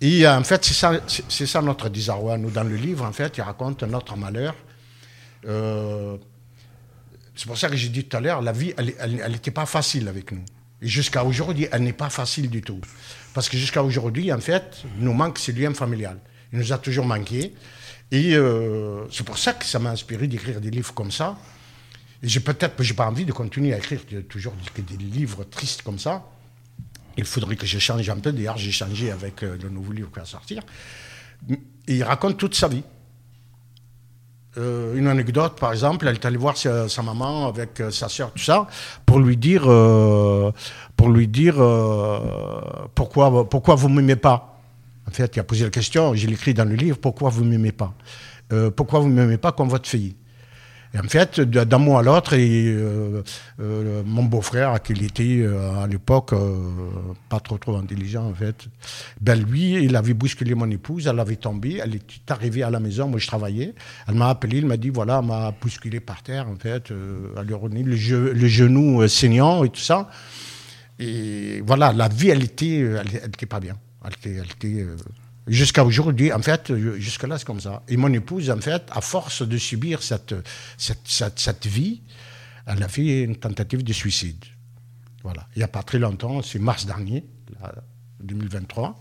Et 0.00 0.26
euh, 0.26 0.38
en 0.38 0.44
fait, 0.44 0.64
c'est 0.64 0.74
ça, 0.74 0.92
c'est 1.06 1.46
ça 1.46 1.62
notre 1.62 1.88
désarroi. 1.88 2.36
Nous, 2.36 2.50
dans 2.50 2.64
le 2.64 2.76
livre, 2.76 3.04
en 3.04 3.12
fait, 3.12 3.38
il 3.38 3.42
raconte 3.42 3.82
notre 3.84 4.16
malheur. 4.16 4.54
c'est 5.44 6.18
pour 7.46 7.56
ça 7.56 7.68
que 7.68 7.76
j'ai 7.76 7.88
dit 7.88 8.04
tout 8.04 8.16
à 8.16 8.20
l'heure, 8.20 8.42
la 8.42 8.52
vie, 8.52 8.74
elle 8.76 9.30
n'était 9.30 9.50
pas 9.50 9.66
facile 9.66 10.08
avec 10.08 10.32
nous. 10.32 10.44
Et 10.82 10.88
jusqu'à 10.88 11.24
aujourd'hui, 11.24 11.68
elle 11.70 11.84
n'est 11.84 11.92
pas 11.92 12.10
facile 12.10 12.50
du 12.50 12.60
tout. 12.60 12.80
Parce 13.32 13.48
que 13.48 13.56
jusqu'à 13.56 13.82
aujourd'hui, 13.82 14.32
en 14.32 14.40
fait, 14.40 14.82
il 14.98 15.04
nous 15.04 15.12
manque 15.12 15.38
ce 15.38 15.52
lien 15.52 15.72
familial. 15.72 16.18
Il 16.52 16.58
nous 16.58 16.72
a 16.72 16.78
toujours 16.78 17.06
manqué. 17.06 17.54
Et 18.12 18.36
c'est 19.10 19.24
pour 19.24 19.38
ça 19.38 19.54
que 19.54 19.64
ça 19.64 19.78
m'a 19.78 19.90
inspiré 19.90 20.28
d'écrire 20.28 20.60
des 20.60 20.70
livres 20.70 20.92
comme 20.92 21.10
ça, 21.10 21.36
j'ai 22.22 22.40
peut-être, 22.40 22.80
j'ai 22.82 22.94
pas 22.94 23.06
envie 23.06 23.24
de 23.24 23.32
continuer 23.32 23.74
à 23.74 23.78
écrire 23.78 24.00
toujours 24.28 24.52
des 24.76 24.96
livres 24.96 25.44
tristes 25.44 25.82
comme 25.82 25.98
ça. 25.98 26.22
Il 27.16 27.24
faudrait 27.24 27.56
que 27.56 27.66
je 27.66 27.78
change 27.78 28.08
un 28.08 28.18
peu. 28.18 28.32
D'ailleurs, 28.32 28.56
j'ai 28.56 28.70
changé 28.70 29.10
avec 29.10 29.42
euh, 29.42 29.58
le 29.62 29.68
nouveau 29.68 29.92
livre 29.92 30.10
qui 30.10 30.18
va 30.18 30.24
sortir. 30.24 30.62
Et 31.50 31.96
il 31.96 32.04
raconte 32.04 32.38
toute 32.38 32.54
sa 32.54 32.68
vie. 32.68 32.84
Euh, 34.56 34.94
une 34.96 35.08
anecdote, 35.08 35.58
par 35.58 35.72
exemple, 35.72 36.06
elle 36.06 36.14
est 36.14 36.24
allée 36.24 36.36
voir 36.36 36.56
sa, 36.56 37.02
maman 37.02 37.48
avec 37.48 37.80
euh, 37.80 37.90
sa 37.90 38.08
soeur, 38.08 38.32
tout 38.32 38.42
ça, 38.42 38.66
pour 39.04 39.18
lui 39.18 39.36
dire, 39.36 39.62
pour 40.96 41.08
lui 41.08 41.26
dire 41.26 41.56
pourquoi, 42.94 43.48
pourquoi 43.48 43.74
vous 43.74 43.88
ne 43.88 43.96
m'aimez 43.96 44.16
pas. 44.16 44.51
En 45.12 45.14
fait, 45.14 45.36
il 45.36 45.40
a 45.40 45.44
posé 45.44 45.64
la 45.64 45.70
question, 45.70 46.14
je 46.14 46.26
l'écris 46.26 46.54
dans 46.54 46.64
le 46.64 46.74
livre, 46.74 46.96
pourquoi 46.96 47.28
vous 47.28 47.44
ne 47.44 47.50
m'aimez 47.50 47.72
pas? 47.72 47.94
Pourquoi 48.76 49.00
vous 49.00 49.08
ne 49.08 49.14
m'aimez 49.14 49.36
pas 49.36 49.52
comme 49.52 49.68
votre 49.68 49.86
fille? 49.86 50.14
Et 50.94 50.98
en 50.98 51.02
fait, 51.04 51.38
d'un 51.40 51.78
mot 51.78 51.98
à 51.98 52.02
l'autre, 52.02 52.34
et 52.34 52.66
euh, 52.66 53.22
euh, 53.60 54.02
mon 54.06 54.24
beau-frère, 54.24 54.82
qui 54.82 54.92
était 54.92 55.40
euh, 55.40 55.82
à 55.82 55.86
l'époque 55.86 56.34
pas 57.28 57.40
trop 57.40 57.58
trop 57.58 57.76
intelligent 57.76 58.26
en 58.26 58.34
fait, 58.34 58.66
ben 59.20 59.38
lui, 59.42 59.84
il 59.84 59.96
avait 59.96 60.14
bousculé 60.14 60.54
mon 60.54 60.70
épouse, 60.70 61.06
elle 61.06 61.20
avait 61.20 61.36
tombé, 61.36 61.80
elle 61.82 61.96
est 61.96 62.30
arrivée 62.30 62.62
à 62.62 62.70
la 62.70 62.80
maison, 62.80 63.08
moi 63.08 63.18
je 63.18 63.26
travaillais, 63.26 63.74
elle 64.08 64.14
m'a 64.14 64.28
appelé, 64.30 64.58
il 64.58 64.66
m'a 64.66 64.78
dit 64.78 64.90
voilà, 64.90 65.20
elle 65.22 65.28
m'a 65.28 65.54
bousculé 65.58 66.00
par 66.00 66.22
terre 66.22 66.48
en 66.48 66.56
fait, 66.56 66.90
elle 66.90 67.46
lui 67.46 67.54
a 67.54 67.58
le, 67.58 68.32
le 68.32 68.46
genou 68.46 69.06
saignant 69.08 69.64
et 69.64 69.68
tout 69.68 69.80
ça. 69.80 70.08
Et 70.98 71.62
voilà, 71.66 71.92
la 71.92 72.08
vie, 72.08 72.28
elle 72.28 72.44
était, 72.44 72.80
elle, 72.80 73.28
était 73.28 73.46
pas 73.46 73.60
bien. 73.60 73.76
Était 74.10 74.42
Jusqu'à 75.48 75.84
aujourd'hui, 75.84 76.32
en 76.32 76.40
fait, 76.40 76.72
jusque-là, 76.98 77.36
c'est 77.36 77.44
comme 77.44 77.60
ça. 77.60 77.82
Et 77.88 77.96
mon 77.96 78.12
épouse, 78.12 78.48
en 78.48 78.60
fait, 78.60 78.84
à 78.92 79.00
force 79.00 79.42
de 79.42 79.58
subir 79.58 80.00
cette, 80.02 80.34
cette, 80.78 81.00
cette, 81.36 81.66
vie, 81.66 82.00
elle 82.66 82.80
a 82.80 82.88
fait 82.88 83.22
une 83.22 83.34
tentative 83.34 83.82
de 83.82 83.92
suicide. 83.92 84.44
Voilà. 85.24 85.48
Il 85.56 85.58
n'y 85.58 85.64
a 85.64 85.68
pas 85.68 85.82
très 85.82 85.98
longtemps, 85.98 86.42
c'est 86.42 86.60
mars 86.60 86.86
dernier, 86.86 87.24
2023. 88.20 89.00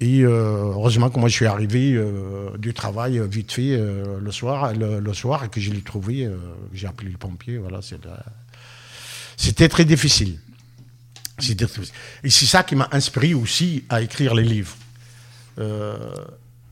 Et 0.00 0.22
euh, 0.22 0.72
heureusement 0.74 1.10
que 1.10 1.18
moi, 1.18 1.28
je 1.28 1.34
suis 1.34 1.46
arrivé 1.46 1.92
euh, 1.94 2.56
du 2.56 2.72
travail 2.72 3.18
euh, 3.18 3.26
vite 3.26 3.50
fait 3.50 3.76
le 3.76 4.30
soir, 4.30 4.72
le, 4.72 5.12
soir, 5.12 5.44
et 5.44 5.48
que 5.48 5.60
je 5.60 5.72
l'ai 5.72 5.82
trouvé, 5.82 6.28
j'ai 6.72 6.86
appelé 6.86 7.10
les 7.10 7.16
pompiers. 7.16 7.58
Voilà, 7.58 7.80
c'était 9.36 9.68
très 9.68 9.84
difficile. 9.84 10.38
Et 12.24 12.30
c'est 12.30 12.46
ça 12.46 12.62
qui 12.62 12.74
m'a 12.74 12.88
inspiré 12.92 13.34
aussi 13.34 13.84
à 13.88 14.02
écrire 14.02 14.34
les 14.34 14.44
livres. 14.44 14.76
Euh, 15.58 15.96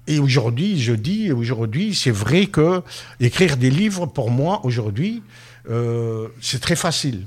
et 0.07 0.19
aujourd'hui, 0.19 0.81
je 0.81 0.93
dis, 0.93 1.33
aujourd'hui, 1.33 1.95
c'est 1.95 2.11
vrai 2.11 2.47
que 2.47 2.83
écrire 3.21 3.57
des 3.57 3.71
livres, 3.71 4.07
pour 4.07 4.31
moi, 4.31 4.65
aujourd'hui, 4.65 5.23
euh, 5.69 6.29
c'est 6.41 6.61
très 6.61 6.77
facile. 6.77 7.27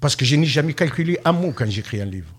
Parce 0.00 0.16
que 0.16 0.24
je 0.24 0.36
n'ai 0.36 0.46
jamais 0.46 0.74
calculé 0.74 1.18
un 1.24 1.32
mot 1.32 1.52
quand 1.52 1.70
j'écris 1.70 2.00
un 2.00 2.06
livre. 2.06 2.32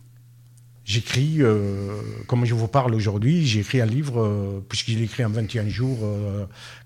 J'écris, 0.83 1.37
euh, 1.39 1.99
comme 2.27 2.45
je 2.45 2.53
vous 2.53 2.67
parle 2.67 2.93
aujourd'hui, 2.93 3.45
j'ai 3.45 3.61
écrit 3.61 3.81
un 3.81 3.87
livre, 3.87 4.61
puisqu'il 4.69 5.01
écrit 5.01 5.25
en 5.25 5.29
21 5.29 5.67
jours, 5.67 5.99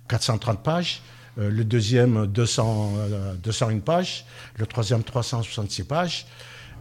430 0.07 0.63
pages. 0.63 1.01
le 1.37 1.63
deuxième 1.63 2.27
200, 2.27 2.93
201 3.43 3.79
pages, 3.79 4.25
le 4.57 4.65
troisième 4.65 5.03
366 5.03 5.83
pages. 5.83 6.27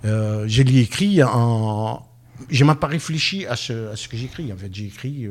Je 0.04 0.62
l'ai 0.62 0.80
écrit 0.80 1.22
en. 1.22 2.04
Je 2.50 2.64
n'ai 2.64 2.74
pas 2.74 2.86
réfléchi 2.86 3.46
à 3.46 3.56
ce, 3.56 3.92
à 3.92 3.96
ce 3.96 4.08
que 4.08 4.16
j'écris. 4.16 4.52
En 4.52 4.56
fait, 4.56 4.72
j'ai 4.72 4.86
écrit. 4.86 5.28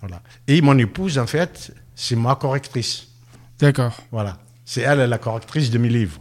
voilà. 0.00 0.22
Et 0.46 0.60
mon 0.60 0.76
épouse, 0.78 1.18
en 1.18 1.26
fait, 1.26 1.74
c'est 1.94 2.16
ma 2.16 2.34
correctrice. 2.34 3.08
D'accord. 3.58 3.96
Voilà. 4.10 4.38
C'est 4.64 4.82
elle, 4.82 4.98
la 5.08 5.18
correctrice 5.18 5.70
de 5.70 5.78
mes 5.78 5.88
livres. 5.88 6.20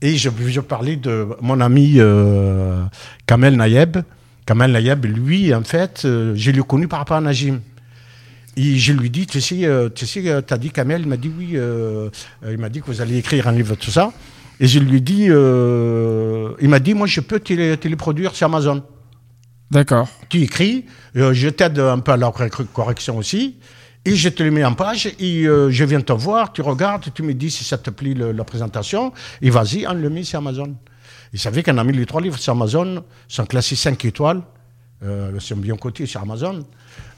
Et 0.00 0.16
je, 0.16 0.28
je 0.48 0.60
parlais 0.60 0.96
de 0.96 1.28
mon 1.40 1.60
ami 1.60 1.94
euh, 1.96 2.84
Kamel 3.26 3.56
Nayeb. 3.56 3.98
Kamel 4.44 4.72
Nayeb, 4.72 5.04
lui, 5.06 5.54
en 5.54 5.64
fait, 5.64 6.02
euh, 6.04 6.34
je 6.36 6.50
l'ai 6.50 6.60
connu 6.60 6.88
par 6.88 6.98
rapport 6.98 7.16
à 7.16 7.20
Najim. 7.20 7.60
Et 8.56 8.78
je 8.78 8.92
lui 8.92 9.10
dis, 9.10 9.26
tu 9.26 9.40
sais, 9.40 9.64
euh, 9.64 9.88
tu 9.88 10.06
sais, 10.06 10.30
as 10.30 10.58
dit 10.58 10.70
Kamel, 10.70 11.00
il 11.00 11.08
m'a 11.08 11.16
dit 11.16 11.32
oui, 11.36 11.58
il 12.48 12.58
m'a 12.58 12.68
dit 12.68 12.80
que 12.80 12.86
vous 12.86 13.00
allez 13.00 13.16
écrire 13.16 13.48
un 13.48 13.52
livre, 13.52 13.74
tout 13.76 13.90
ça. 13.90 14.12
Et 14.60 14.66
je 14.66 14.78
lui 14.78 15.00
dis, 15.00 15.24
il 15.24 16.68
m'a 16.68 16.78
dit, 16.78 16.94
moi, 16.94 17.06
je 17.06 17.20
peux 17.20 17.40
téléproduire 17.40 18.34
sur 18.34 18.46
Amazon. 18.46 18.82
D'accord. 19.70 20.08
Tu 20.28 20.42
écris, 20.42 20.86
je 21.14 21.48
t'aide 21.48 21.78
un 21.78 21.98
peu 21.98 22.12
à 22.12 22.16
la 22.16 22.32
correction 22.72 23.18
aussi. 23.18 23.56
Et 24.06 24.16
je 24.16 24.28
te 24.28 24.42
le 24.42 24.50
mets 24.50 24.64
en 24.64 24.74
page 24.74 25.06
et 25.18 25.46
euh, 25.46 25.70
je 25.70 25.82
viens 25.84 26.00
te 26.00 26.12
voir, 26.12 26.52
tu 26.52 26.60
regardes, 26.60 27.06
tu 27.14 27.22
me 27.22 27.32
dis 27.32 27.50
si 27.50 27.64
ça 27.64 27.78
te 27.78 27.88
plaît 27.88 28.14
la 28.14 28.44
présentation 28.44 29.14
et 29.40 29.48
vas-y, 29.48 29.86
on 29.86 29.94
le 29.94 30.10
met 30.10 30.24
sur 30.24 30.40
Amazon. 30.40 30.76
Vous 31.32 31.38
savez 31.38 31.62
qu'on 31.62 31.78
a 31.78 31.84
mis 31.84 31.94
les 31.94 32.04
trois 32.04 32.20
livres 32.20 32.38
sur 32.38 32.52
Amazon, 32.52 33.02
sont 33.28 33.46
classés 33.46 33.76
5 33.76 34.04
étoiles, 34.04 34.42
euh, 35.02 35.40
sont 35.40 35.56
bien 35.56 35.76
cotés 35.76 36.04
sur 36.04 36.20
Amazon. 36.20 36.66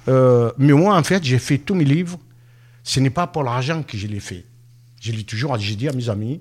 Euh, 0.06 0.52
mais 0.58 0.72
moi, 0.72 0.96
en 0.96 1.02
fait, 1.02 1.24
j'ai 1.24 1.40
fait 1.40 1.58
tous 1.58 1.74
mes 1.74 1.84
livres. 1.84 2.18
Ce 2.84 3.00
n'est 3.00 3.10
pas 3.10 3.26
pour 3.26 3.42
l'argent 3.42 3.82
que 3.82 3.96
je 3.98 4.06
les 4.06 4.20
fait. 4.20 4.44
Je 5.06 5.12
l'ai 5.12 5.22
toujours, 5.22 5.56
j'ai 5.56 5.76
dit 5.76 5.88
à 5.88 5.92
mes 5.92 6.08
amis, 6.08 6.40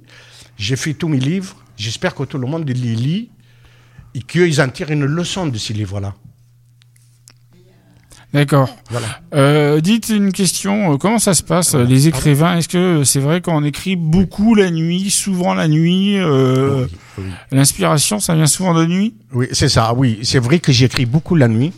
j'ai 0.57 0.75
fait 0.75 0.95
tous 0.95 1.07
mes 1.07 1.19
livres. 1.19 1.55
J'espère 1.77 2.15
que 2.15 2.23
tout 2.23 2.39
le 2.39 2.47
monde 2.47 2.67
les 2.67 2.73
lit 2.73 3.29
et 4.15 4.21
qu'ils 4.21 4.59
en 4.59 4.69
tirent 4.69 4.89
une 4.89 5.05
leçon 5.05 5.45
de 5.45 5.55
ces 5.59 5.75
livres-là. 5.75 6.15
D'accord. 8.33 8.75
Voilà. 8.89 9.19
Euh, 9.35 9.81
dites 9.81 10.09
une 10.09 10.31
question, 10.31 10.93
euh, 10.93 10.97
comment 10.97 11.19
ça 11.19 11.35
se 11.35 11.43
passe 11.43 11.75
les 11.75 12.07
écrivains? 12.07 12.57
Est-ce 12.57 12.67
que 12.67 13.03
c'est 13.03 13.19
vrai 13.19 13.39
qu'on 13.39 13.63
écrit 13.63 13.95
beaucoup 13.95 14.55
la 14.55 14.71
nuit, 14.71 15.11
souvent 15.11 15.53
la 15.53 15.67
nuit 15.67 16.17
euh, 16.17 16.87
L'inspiration, 17.51 18.19
ça 18.19 18.33
vient 18.33 18.47
souvent 18.47 18.73
de 18.73 18.87
nuit? 18.87 19.13
Oui, 19.31 19.45
c'est 19.51 19.69
ça. 19.69 19.93
Oui, 19.93 20.21
c'est 20.23 20.39
vrai 20.39 20.57
que 20.57 20.71
j'écris 20.71 21.05
beaucoup 21.05 21.35
la 21.35 21.47
nuit. 21.47 21.71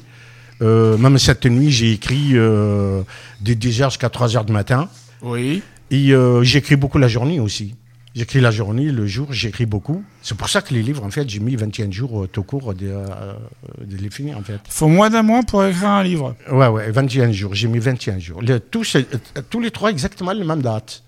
même 0.61 1.17
cette 1.17 1.47
nuit, 1.47 1.69
j'ai 1.69 1.91
écrit 1.91 2.31
de 2.31 3.03
10h 3.41 3.89
jusqu'à 3.89 4.07
3h 4.07 4.45
du 4.45 4.53
matin. 4.53 4.87
Oui. 5.21 5.61
Et 5.91 6.13
j'écris 6.41 6.75
beaucoup 6.75 6.97
la 6.97 7.07
journée 7.07 7.39
aussi. 7.39 7.75
J'écris 8.17 8.41
la 8.41 8.49
journée, 8.49 8.85
le 8.85 9.05
jour, 9.05 9.31
j'écris 9.31 9.67
beaucoup. 9.67 10.03
C'est 10.23 10.35
pour 10.35 10.49
ça 10.49 10.63
que 10.63 10.73
les 10.73 10.81
livres, 10.81 11.03
en 11.03 11.11
fait, 11.11 11.29
j'ai 11.29 11.39
mis 11.39 11.55
21 11.55 11.91
jours 11.91 12.23
euh, 12.23 12.27
tout 12.27 12.41
court 12.41 12.73
de, 12.73 12.87
euh, 12.87 13.33
de, 13.79 13.95
les 13.95 14.09
finir, 14.09 14.39
en 14.39 14.41
fait. 14.41 14.59
faut 14.69 14.87
moins 14.87 15.11
d'un 15.11 15.21
mois 15.21 15.43
pour 15.43 15.63
écrire 15.63 15.89
un 15.89 16.01
livre. 16.01 16.35
Ouais, 16.51 16.65
ouais, 16.65 16.89
21 16.89 17.31
jours. 17.31 17.53
J'ai 17.53 17.67
mis 17.67 17.77
21 17.77 18.17
jours. 18.17 18.41
tous, 18.71 18.95
euh, 18.95 19.03
tous 19.51 19.61
les 19.61 19.69
trois, 19.69 19.91
exactement 19.91 20.33
la 20.33 20.43
même 20.43 20.63
date. 20.63 21.03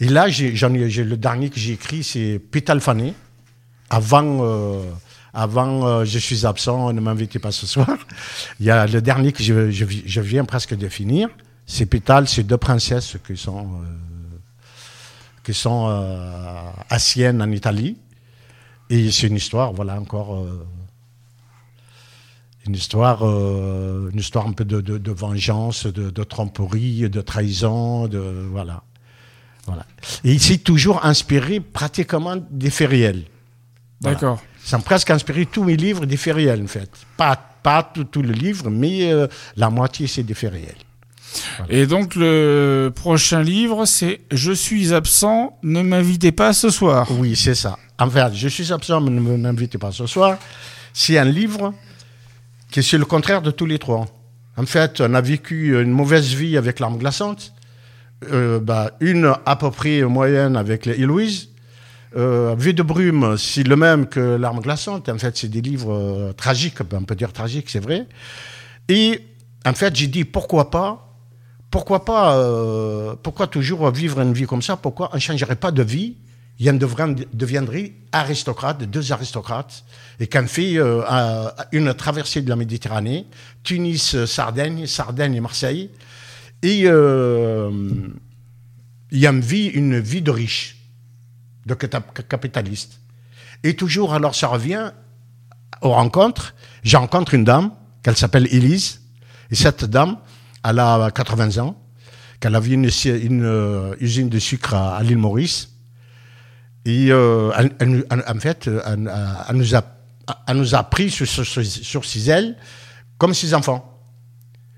Et 0.00 0.06
là, 0.08 0.30
j'en 0.30 0.72
ai, 0.72 0.88
le 0.88 1.16
dernier 1.18 1.50
que 1.50 1.60
j'ai 1.60 1.74
écrit, 1.74 2.02
c'est 2.02 2.38
Pétal 2.38 2.80
Fané. 2.80 3.12
Avant, 3.90 4.82
avant 5.34 6.06
Je 6.06 6.18
suis 6.18 6.46
absent, 6.46 6.90
ne 6.94 7.00
m'invitez 7.02 7.38
pas 7.38 7.52
ce 7.52 7.66
soir. 7.74 7.98
Il 8.60 8.64
y 8.64 8.70
a 8.70 8.86
le 8.86 9.02
dernier 9.02 9.32
que 9.32 9.42
je, 9.42 9.70
je, 9.70 10.20
viens 10.22 10.46
presque 10.46 10.74
de 10.74 10.88
finir. 10.88 11.28
C'est 11.66 11.84
Pétal, 11.84 12.28
c'est 12.28 12.44
deux 12.44 12.56
princesses 12.56 13.18
qui 13.26 13.36
sont 13.36 13.68
qui 15.46 15.54
sont 15.54 15.86
euh, 15.88 16.70
à 16.90 16.98
Sienne, 16.98 17.40
en 17.40 17.50
Italie. 17.52 17.96
Et 18.90 19.12
c'est 19.12 19.28
une 19.28 19.36
histoire, 19.36 19.72
voilà, 19.72 19.98
encore. 19.98 20.34
Euh, 20.34 20.66
une 22.66 22.74
histoire, 22.74 23.20
euh, 23.22 24.10
une 24.12 24.18
histoire 24.18 24.48
un 24.48 24.52
peu 24.52 24.64
de, 24.64 25.12
vengeance, 25.12 25.86
de, 25.86 26.24
tromperie, 26.24 27.08
de 27.08 27.20
trahison, 27.20 28.08
de 28.08 28.18
voilà, 28.50 28.82
voilà. 29.66 29.86
Et 30.24 30.36
c'est 30.40 30.58
toujours 30.58 31.04
inspiré 31.04 31.60
pratiquement 31.60 32.34
des 32.50 32.70
faits 32.70 32.90
réels. 32.90 33.22
D'accord. 34.00 34.42
Ça 34.64 34.80
presque 34.80 35.10
inspiré 35.10 35.46
tous 35.46 35.62
mes 35.62 35.76
livres 35.76 36.06
des 36.06 36.16
faits 36.16 36.34
réels 36.34 36.64
en 36.64 36.66
fait. 36.66 36.90
Pas 37.16 37.36
pas 37.62 37.84
tout, 37.84 38.02
tout 38.02 38.22
le 38.22 38.32
livre, 38.32 38.68
mais 38.68 39.12
la 39.54 39.70
moitié 39.70 40.08
c'est 40.08 40.24
des 40.24 40.34
faits 40.34 40.52
Et 41.68 41.86
donc 41.86 42.14
le 42.14 42.92
prochain 42.94 43.42
livre, 43.42 43.84
c'est 43.84 44.20
Je 44.30 44.52
suis 44.52 44.92
absent, 44.92 45.58
ne 45.62 45.82
m'invitez 45.82 46.32
pas 46.32 46.52
ce 46.52 46.70
soir. 46.70 47.08
Oui, 47.18 47.36
c'est 47.36 47.54
ça. 47.54 47.78
En 47.98 48.10
fait, 48.10 48.34
Je 48.34 48.48
suis 48.48 48.72
absent, 48.72 49.00
ne 49.00 49.20
m'invitez 49.36 49.78
pas 49.78 49.92
ce 49.92 50.06
soir. 50.06 50.38
C'est 50.92 51.18
un 51.18 51.24
livre 51.24 51.74
qui 52.70 52.80
est 52.80 52.92
le 52.98 53.04
contraire 53.04 53.42
de 53.42 53.50
tous 53.50 53.66
les 53.66 53.78
trois. 53.78 54.06
En 54.56 54.66
fait, 54.66 55.00
on 55.00 55.14
a 55.14 55.20
vécu 55.20 55.80
une 55.80 55.90
mauvaise 55.90 56.34
vie 56.34 56.56
avec 56.56 56.80
l'arme 56.80 56.98
glaçante, 56.98 57.52
euh, 58.32 58.58
bah, 58.58 58.92
une 59.00 59.34
à 59.44 59.56
peu 59.56 59.70
près 59.70 60.02
moyenne 60.02 60.56
avec 60.56 60.86
les 60.86 60.94
Héloïse. 60.94 61.50
Euh, 62.16 62.54
Vie 62.58 62.72
de 62.72 62.82
brume, 62.82 63.36
c'est 63.36 63.62
le 63.62 63.76
même 63.76 64.06
que 64.06 64.20
l'arme 64.20 64.60
glaçante. 64.60 65.10
En 65.10 65.18
fait, 65.18 65.36
c'est 65.36 65.48
des 65.48 65.60
livres 65.60 65.92
euh, 65.92 66.32
tragiques, 66.32 66.76
on 66.92 67.02
peut 67.02 67.14
dire 67.14 67.32
tragiques, 67.32 67.68
c'est 67.68 67.80
vrai. 67.80 68.06
Et 68.88 69.20
en 69.66 69.74
fait, 69.74 69.94
j'ai 69.94 70.06
dit 70.06 70.24
pourquoi 70.24 70.70
pas 70.70 71.05
pourquoi 71.70 72.04
pas, 72.04 72.36
euh, 72.36 73.16
pourquoi 73.22 73.46
toujours 73.46 73.90
vivre 73.90 74.20
une 74.20 74.32
vie 74.32 74.46
comme 74.46 74.62
ça? 74.62 74.76
Pourquoi 74.76 75.10
on 75.12 75.16
ne 75.16 75.20
changerait 75.20 75.56
pas 75.56 75.70
de 75.70 75.82
vie? 75.82 76.16
Il 76.58 76.78
deviendrait 76.78 77.92
aristocrate, 78.12 78.82
deux 78.84 79.12
aristocrates, 79.12 79.84
et 80.18 80.26
qu'on 80.26 80.46
fait 80.46 80.78
euh, 80.78 81.02
une 81.72 81.92
traversée 81.92 82.40
de 82.40 82.48
la 82.48 82.56
Méditerranée, 82.56 83.26
Tunis, 83.62 84.24
Sardaigne, 84.24 84.86
Sardaigne 84.86 85.34
et 85.34 85.40
Marseille, 85.40 85.90
et 86.62 86.84
euh, 86.86 87.70
il 89.10 89.18
y 89.18 89.26
a 89.26 89.30
une 89.30 89.42
vie, 89.42 89.66
une 89.66 89.98
vie 90.00 90.22
de 90.22 90.30
riche, 90.30 90.78
de 91.66 91.74
capitaliste. 91.74 93.00
Et 93.62 93.76
toujours, 93.76 94.14
alors 94.14 94.34
ça 94.34 94.46
revient 94.46 94.92
aux 95.82 95.92
rencontres. 95.92 96.54
J'ai 96.82 96.96
rencontré 96.96 97.36
une 97.36 97.44
dame, 97.44 97.70
qu'elle 98.02 98.16
s'appelle 98.16 98.46
Élise, 98.50 99.02
et 99.50 99.54
cette 99.54 99.84
dame, 99.84 100.16
elle 100.68 100.78
a 100.80 101.10
80 101.10 101.58
ans, 101.58 101.76
qu'elle 102.40 102.54
avait 102.54 102.70
une, 102.70 102.90
une 103.04 103.44
euh, 103.44 103.94
usine 104.00 104.28
de 104.28 104.38
sucre 104.38 104.74
à, 104.74 105.02
l'île 105.02 105.18
Maurice. 105.18 105.70
Et 106.84 107.08
euh, 107.10 107.50
en 107.52 108.40
fait, 108.40 108.68
elle, 108.86 109.10
nous 109.54 109.74
a, 109.74 109.84
nous 110.54 110.74
a 110.74 110.82
pris 110.84 111.10
sur, 111.10 111.26
ses 112.04 112.30
ailes 112.30 112.56
comme 113.18 113.34
ses 113.34 113.54
enfants. 113.54 113.92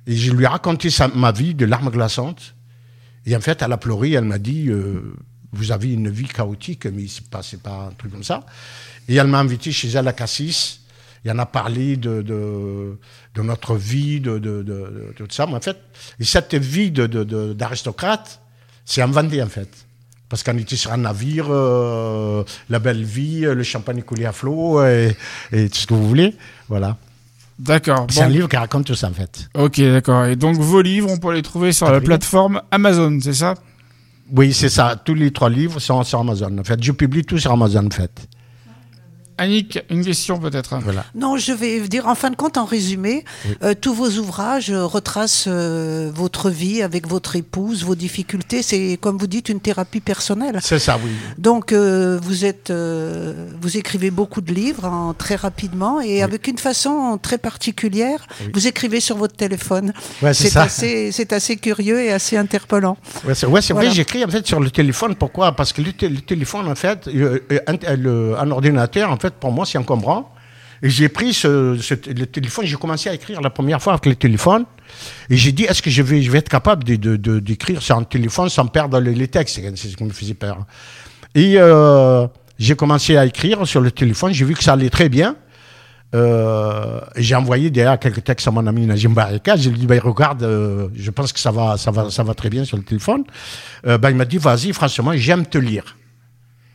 Et 0.06 0.16
je 0.16 0.32
lui 0.32 0.44
ai 0.44 0.46
raconté 0.46 0.88
ma 1.14 1.32
vie 1.32 1.54
de 1.54 1.66
larmes 1.66 1.90
glaçantes. 1.90 2.54
Et 3.26 3.36
en 3.36 3.40
fait, 3.40 3.60
elle 3.60 3.72
a 3.72 3.76
pleuré, 3.76 4.12
elle 4.12 4.24
m'a 4.24 4.38
dit 4.38 4.68
euh, 4.68 5.14
Vous 5.52 5.70
avez 5.70 5.92
une 5.92 6.08
vie 6.08 6.28
chaotique, 6.28 6.86
mais 6.86 7.08
ce 7.08 7.20
n'est 7.20 7.26
pas, 7.28 7.42
pas 7.62 7.88
un 7.88 7.92
truc 7.92 8.12
comme 8.12 8.24
ça. 8.24 8.46
Et 9.06 9.16
elle 9.16 9.26
m'a 9.26 9.40
invité 9.40 9.70
chez 9.70 9.88
elle 9.88 10.08
à 10.08 10.12
Cassis 10.14 10.80
il 11.24 11.28
y 11.28 11.30
en 11.32 11.38
a 11.38 11.46
parlé 11.46 11.96
de, 11.96 12.98
notre 13.44 13.74
vie, 13.74 14.20
de, 14.20 14.38
de, 14.38 15.12
tout 15.16 15.26
ça. 15.30 15.46
Mais 15.46 15.54
en 15.54 15.60
fait, 15.60 15.76
cette 16.20 16.54
vie 16.54 16.90
d'aristocrate, 16.90 18.40
c'est 18.84 19.02
inventé 19.02 19.42
en 19.42 19.48
fait. 19.48 19.68
Parce 20.28 20.42
qu'on 20.42 20.58
était 20.58 20.76
sur 20.76 20.92
un 20.92 20.98
navire, 20.98 21.46
euh, 21.48 22.44
la 22.68 22.78
belle 22.78 23.02
vie, 23.02 23.40
le 23.40 23.62
champagne 23.62 24.02
coulé 24.02 24.26
à 24.26 24.32
flot 24.32 24.84
et, 24.84 25.16
tout 25.50 25.78
ce 25.78 25.86
que 25.86 25.94
vous 25.94 26.06
voulez. 26.06 26.36
Voilà. 26.68 26.96
D'accord. 27.58 28.06
C'est 28.10 28.22
un 28.22 28.28
livre 28.28 28.48
qui 28.48 28.56
raconte 28.56 28.86
tout 28.86 28.94
ça 28.94 29.08
en 29.08 29.12
fait. 29.12 29.48
Ok, 29.54 29.80
d'accord. 29.80 30.26
Et 30.26 30.36
donc 30.36 30.56
vos 30.56 30.82
livres, 30.82 31.10
on 31.10 31.16
peut 31.16 31.34
les 31.34 31.42
trouver 31.42 31.72
sur 31.72 31.90
la 31.90 32.00
plateforme 32.00 32.60
Amazon, 32.70 33.18
c'est 33.20 33.32
ça? 33.32 33.54
Oui, 34.30 34.52
c'est 34.52 34.68
ça. 34.68 35.00
Tous 35.02 35.14
les 35.14 35.32
trois 35.32 35.48
livres 35.48 35.80
sont 35.80 36.04
sur 36.04 36.20
Amazon. 36.20 36.56
En 36.58 36.64
fait, 36.64 36.82
je 36.82 36.92
publie 36.92 37.24
tout 37.24 37.38
sur 37.38 37.50
Amazon 37.50 37.86
en 37.86 37.90
fait. 37.90 38.28
Annick, 39.38 39.78
une 39.88 40.04
question 40.04 40.38
peut-être. 40.38 40.76
Voilà. 40.82 41.04
Non, 41.14 41.36
je 41.36 41.52
vais 41.52 41.80
dire 41.88 42.08
en 42.08 42.14
fin 42.14 42.30
de 42.30 42.36
compte, 42.36 42.58
en 42.58 42.64
résumé, 42.64 43.24
euh, 43.62 43.74
tous 43.80 43.94
vos 43.94 44.10
ouvrages 44.18 44.70
retracent 44.70 45.46
euh, 45.46 46.10
votre 46.12 46.50
vie 46.50 46.82
avec 46.82 47.06
votre 47.06 47.36
épouse, 47.36 47.84
vos 47.84 47.94
difficultés. 47.94 48.62
C'est, 48.62 48.98
comme 49.00 49.16
vous 49.16 49.26
dites, 49.28 49.48
une 49.48 49.60
thérapie 49.60 50.00
personnelle. 50.00 50.58
C'est 50.60 50.80
ça, 50.80 50.98
oui. 51.02 51.10
Donc, 51.38 51.72
euh, 51.72 52.18
vous 52.20 52.44
êtes, 52.44 52.72
vous 52.72 53.76
écrivez 53.76 54.10
beaucoup 54.10 54.40
de 54.40 54.52
livres 54.52 54.84
hein, 54.84 55.14
très 55.16 55.36
rapidement 55.36 56.00
et 56.00 56.22
avec 56.22 56.48
une 56.48 56.58
façon 56.58 57.18
très 57.22 57.38
particulière. 57.38 58.26
Vous 58.52 58.66
écrivez 58.66 59.00
sur 59.00 59.16
votre 59.16 59.36
téléphone. 59.36 59.92
Ouais, 60.20 60.34
c'est, 60.34 60.50
ça. 60.50 60.62
Assez, 60.62 61.12
c'est 61.12 61.32
assez 61.32 61.56
curieux 61.56 62.00
et 62.00 62.12
assez 62.12 62.36
interpellant. 62.36 62.96
Ouais, 63.24 63.34
c'est, 63.34 63.46
vrai, 63.46 63.90
j'écris 63.90 64.24
en 64.24 64.28
fait 64.28 64.46
sur 64.46 64.60
le 64.60 64.70
téléphone. 64.70 65.14
Pourquoi? 65.14 65.52
Parce 65.52 65.72
que 65.72 65.80
le, 65.80 65.92
téléphone, 65.92 66.68
en 66.68 66.74
fait, 66.74 67.08
un, 67.66 68.36
un 68.36 68.50
ordinateur, 68.50 69.10
en 69.12 69.16
fait, 69.16 69.27
pour 69.34 69.52
moi, 69.52 69.66
c'est 69.66 69.78
encombrant. 69.78 70.32
Et 70.82 70.90
j'ai 70.90 71.08
pris 71.08 71.36
le 71.44 72.24
téléphone, 72.24 72.64
j'ai 72.64 72.76
commencé 72.76 73.08
à 73.08 73.14
écrire 73.14 73.40
la 73.40 73.50
première 73.50 73.82
fois 73.82 73.94
avec 73.94 74.06
le 74.06 74.14
téléphone. 74.14 74.64
Et 75.28 75.36
j'ai 75.36 75.52
dit, 75.52 75.64
est-ce 75.64 75.82
que 75.82 75.90
je 75.90 76.02
vais, 76.02 76.22
je 76.22 76.34
être 76.36 76.48
capable 76.48 76.84
d'écrire 76.84 77.82
sur 77.82 77.96
un 77.96 78.04
téléphone 78.04 78.48
sans 78.48 78.66
perdre 78.66 79.00
les, 79.00 79.28
textes? 79.28 79.60
C'est 79.74 79.88
ce 79.88 79.96
qui 79.96 80.04
me 80.04 80.10
faisait 80.10 80.34
peur. 80.34 80.66
Et 81.34 81.54
euh, 81.56 82.26
j'ai 82.58 82.76
commencé 82.76 83.16
à 83.16 83.26
écrire 83.26 83.66
sur 83.66 83.80
le 83.80 83.90
téléphone, 83.90 84.32
j'ai 84.32 84.44
vu 84.44 84.54
que 84.54 84.62
ça 84.62 84.74
allait 84.74 84.90
très 84.90 85.08
bien. 85.08 85.36
Euh, 86.14 87.00
j'ai 87.16 87.34
envoyé 87.34 87.68
derrière 87.68 87.98
quelques 87.98 88.24
textes 88.24 88.48
à 88.48 88.50
mon 88.50 88.66
ami 88.66 88.86
Najim 88.86 89.10
Barika. 89.10 89.56
J'ai 89.56 89.68
lui 89.70 89.78
dit, 89.78 89.86
ben, 89.86 90.00
regarde, 90.00 90.42
euh, 90.42 90.88
je 90.94 91.10
pense 91.10 91.32
que 91.32 91.40
ça 91.40 91.50
va, 91.50 91.76
ça, 91.76 91.90
va, 91.90 92.10
ça 92.10 92.22
va 92.22 92.32
très 92.32 92.48
bien 92.48 92.64
sur 92.64 92.78
le 92.78 92.82
téléphone. 92.82 93.24
Ben, 93.84 94.10
il 94.10 94.16
m'a 94.16 94.24
dit, 94.24 94.38
vas-y, 94.38 94.72
franchement, 94.72 95.12
j'aime 95.16 95.44
te 95.44 95.58
lire. 95.58 95.96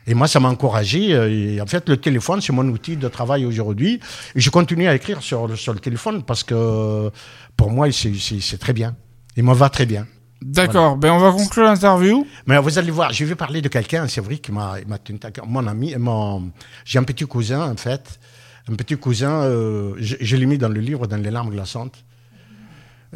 Et 0.06 0.14
moi, 0.14 0.28
ça 0.28 0.40
m'a 0.40 0.48
encouragé. 0.48 1.10
Et 1.10 1.60
en 1.60 1.66
fait, 1.66 1.88
le 1.88 1.96
téléphone, 1.96 2.40
c'est 2.40 2.52
mon 2.52 2.66
outil 2.68 2.96
de 2.96 3.08
travail 3.08 3.46
aujourd'hui. 3.46 4.00
Et 4.34 4.40
je 4.40 4.50
continue 4.50 4.86
à 4.86 4.94
écrire 4.94 5.22
sur, 5.22 5.56
sur 5.56 5.72
le 5.72 5.80
téléphone 5.80 6.22
parce 6.22 6.42
que 6.42 7.10
pour 7.56 7.70
moi, 7.70 7.88
c'est 7.92 8.58
très 8.58 8.72
bien. 8.72 8.96
Il 9.36 9.44
me 9.44 9.54
va 9.54 9.68
très 9.68 9.86
bien. 9.86 10.06
D'accord, 10.44 10.98
ben 10.98 11.10
on 11.10 11.18
va 11.18 11.32
conclure 11.32 11.64
l'interview. 11.64 12.26
Mais 12.46 12.58
vous 12.58 12.78
allez 12.78 12.90
voir, 12.90 13.12
je 13.14 13.24
vais 13.24 13.34
parler 13.34 13.62
de 13.62 13.68
quelqu'un, 13.68 14.06
c'est 14.08 14.20
vrai, 14.20 14.36
qui 14.36 14.52
m'a 14.52 14.76
tenu 15.02 15.18
Mon 15.46 15.66
ami, 15.66 15.94
mon, 15.96 16.50
j'ai 16.84 16.98
un 16.98 17.02
petit 17.04 17.24
cousin, 17.24 17.72
en 17.72 17.76
fait. 17.76 18.20
Un 18.68 18.74
petit 18.74 18.96
cousin, 18.96 19.42
euh, 19.42 19.94
je, 19.98 20.36
l'ai 20.36 20.46
mis 20.46 20.58
dans 20.58 20.68
le 20.68 20.80
livre, 20.80 21.06
dans 21.06 21.16
les 21.16 21.30
larmes 21.30 21.50
glaçantes. 21.50 22.04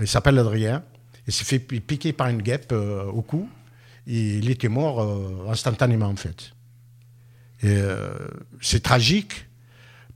Il 0.00 0.08
s'appelle 0.08 0.38
Adrien. 0.38 0.82
Il 1.26 1.32
s'est 1.32 1.44
fait 1.44 1.58
piquer 1.58 2.14
par 2.14 2.28
une 2.28 2.40
guêpe 2.40 2.72
euh, 2.72 3.04
au 3.04 3.20
cou. 3.20 3.46
Et 4.06 4.38
il 4.38 4.48
était 4.50 4.68
mort 4.68 5.02
euh, 5.02 5.50
instantanément, 5.50 6.06
en 6.06 6.16
fait. 6.16 6.52
Et 7.62 7.80
c'est 8.60 8.82
tragique. 8.82 9.46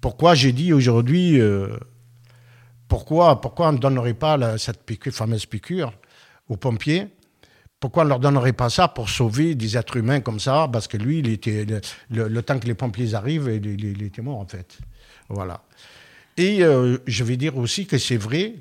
Pourquoi 0.01 0.35
j'ai 0.35 0.53
dit 0.53 0.73
aujourd'hui, 0.73 1.41
pourquoi, 2.89 3.41
pourquoi 3.41 3.71
on 3.71 3.73
ne 3.73 3.79
donnerait 3.79 4.15
pas 4.15 4.59
cette 4.59 4.85
piqûre, 4.85 5.13
fameuse 5.13 5.47
piqûre 5.47 5.93
aux 6.49 6.57
pompiers? 6.57 7.09
Pourquoi 7.83 8.03
on 8.03 8.05
ne 8.05 8.11
leur 8.11 8.21
donnerait 8.21 8.53
pas 8.53 8.71
ça 8.71 8.87
pour 8.87 9.09
sauver 9.09 9.57
des 9.57 9.77
êtres 9.77 9.97
humains 9.97 10.21
comme 10.21 10.39
ça? 10.39 10.69
Parce 10.73 10.87
que 10.87 10.97
lui, 10.97 11.19
il 11.19 11.29
était, 11.29 11.67
le, 12.11 12.43
temps 12.43 12.61
que 12.61 12.67
les 12.69 12.75
pompiers 12.75 13.15
arrivent, 13.15 13.51
il, 13.51 14.03
était 14.05 14.23
mort 14.23 14.39
en 14.39 14.47
fait. 14.47 14.79
Voilà. 15.29 15.65
Et 16.37 16.63
euh, 16.63 16.99
je 17.09 17.25
vais 17.25 17.37
dire 17.37 17.57
aussi 17.57 17.87
que 17.87 17.99
c'est 17.99 18.17
vrai 18.17 18.55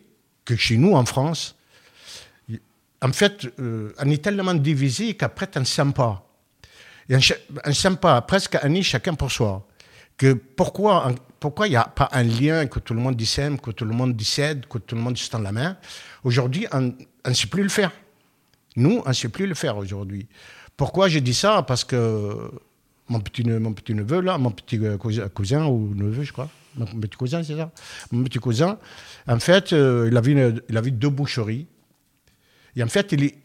que 0.44 0.56
chez 0.56 0.78
nous, 0.78 0.94
en 0.94 1.06
France, 1.06 1.56
en 3.04 3.12
fait, 3.12 3.48
euh, 3.60 3.94
on 4.00 4.10
est 4.10 4.24
tellement 4.24 4.56
divisé 4.56 5.14
qu'après, 5.14 5.50
on 5.56 5.60
ne 5.60 5.66
s'aime 5.66 5.94
pas. 5.94 6.28
Ne 7.18 7.74
s'aime 7.74 7.98
pas, 7.98 8.22
presque 8.22 8.58
un 8.62 8.70
nid 8.70 8.84
chacun 8.84 9.14
pour 9.14 9.32
soi. 9.32 9.68
Que 10.18 10.34
pourquoi 10.34 11.14
pourquoi 11.42 11.66
il 11.68 11.72
n'y 11.72 11.76
a 11.76 11.86
pas 11.86 12.08
un 12.12 12.22
lien 12.22 12.68
que 12.68 12.78
tout 12.78 12.94
le 12.94 13.00
monde 13.00 13.20
s'aime, 13.24 13.60
que 13.60 13.72
tout 13.72 13.84
le 13.84 13.94
monde 13.94 14.22
cède, 14.22 14.68
que 14.68 14.78
tout 14.78 14.96
le 14.96 15.02
monde 15.02 15.18
se 15.18 15.28
tend 15.28 15.40
la 15.40 15.52
main? 15.52 15.76
Aujourd'hui, 16.24 16.68
on, 16.72 16.94
ne 17.28 17.34
sait 17.34 17.48
plus 17.48 17.64
le 17.64 17.70
faire. 17.70 17.92
Nous, 18.76 19.02
on 19.04 19.10
ne 19.10 19.14
sait 19.14 19.28
plus 19.28 19.48
le 19.48 19.56
faire 19.56 19.76
aujourd'hui. 19.76 20.28
Pourquoi 20.78 21.10
je 21.10 21.18
dis 21.18 21.34
ça? 21.34 21.64
Parce 21.64 21.84
que 21.84 22.52
mon 23.10 23.20
petit, 23.20 23.44
mon 23.44 23.74
petit 23.74 23.96
neveu, 23.96 24.22
là, 24.22 24.38
mon 24.38 24.52
petit 24.52 24.78
euh, 24.78 24.98
cousin, 24.98 25.66
ou 25.66 25.96
neveu, 25.96 26.22
je 26.22 26.32
crois, 26.32 26.48
mon 26.76 26.86
petit 26.86 27.18
cousin, 27.18 27.42
c'est 27.42 27.58
ça? 27.58 27.72
Mon 28.12 28.24
petit 28.24 28.38
cousin, 28.38 28.78
en 29.28 29.40
fait, 29.40 29.74
euh, 29.74 30.10
il, 30.12 30.18
avait 30.18 30.54
il 30.70 30.78
avait 30.78 30.92
deux 30.92 31.10
boucheries. 31.10 31.66
Et 32.76 32.84
en 32.84 32.88
fait, 32.88 33.14
il 33.14 33.24
est 33.24 33.36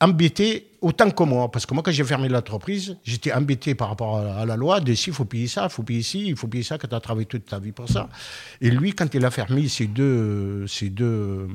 embêté 0.00 0.70
autant 0.80 1.10
que 1.10 1.22
moi. 1.24 1.50
Parce 1.50 1.66
que 1.66 1.74
moi, 1.74 1.82
quand 1.82 1.90
j'ai 1.90 2.04
fermé 2.04 2.28
l'entreprise, 2.28 2.96
j'étais 3.04 3.32
embêté 3.32 3.74
par 3.74 3.88
rapport 3.88 4.18
à, 4.18 4.46
la 4.46 4.56
loi 4.56 4.80
de 4.80 4.92
il 4.92 5.12
faut 5.12 5.24
payer 5.24 5.48
ça, 5.48 5.64
il 5.64 5.70
faut 5.70 5.82
payer 5.82 6.02
ci, 6.02 6.26
il 6.26 6.36
faut 6.36 6.46
payer 6.46 6.64
ça, 6.64 6.78
que 6.78 6.86
tu 6.86 6.94
as 6.94 7.00
travaillé 7.00 7.26
toute 7.26 7.46
ta 7.46 7.58
vie 7.58 7.72
pour 7.72 7.88
ça. 7.88 8.08
Et 8.60 8.70
lui, 8.70 8.92
quand 8.92 9.12
il 9.14 9.24
a 9.24 9.30
fermé 9.30 9.68
ces 9.68 9.86
deux, 9.86 10.66
ces 10.66 10.90
deux 10.90 11.48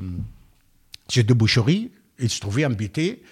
ces 1.08 1.22
deux 1.22 1.34
boucheries, 1.34 1.90
il 2.18 2.30
se 2.30 2.40
trouvait 2.40 2.64
embêté 2.64 3.22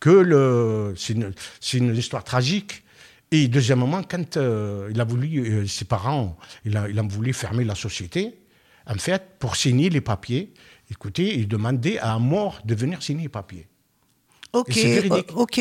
que 0.00 0.10
le, 0.10 0.94
c'est 0.96 1.78
une, 1.78 1.96
histoire 1.96 2.24
tragique. 2.24 2.82
Et 3.30 3.48
deuxièmement, 3.48 4.02
quand 4.02 4.36
euh, 4.36 4.88
il 4.90 5.00
a 5.00 5.04
voulu, 5.04 5.38
euh, 5.38 5.66
ses 5.66 5.84
parents, 5.84 6.36
il 6.64 6.76
a, 6.76 6.88
il 6.88 6.98
a 6.98 7.02
voulu 7.02 7.32
fermer 7.32 7.64
la 7.64 7.74
société, 7.74 8.38
en 8.86 8.94
fait, 8.94 9.22
pour 9.38 9.56
signer 9.56 9.90
les 9.90 10.00
papiers, 10.00 10.52
écoutez, 10.90 11.36
il 11.38 11.48
demandait 11.48 11.98
à 11.98 12.18
mort 12.18 12.60
de 12.64 12.74
venir 12.74 13.02
signer 13.02 13.24
les 13.24 13.28
papiers. 13.28 13.66
Ok, 14.56 14.78
ok, 15.34 15.60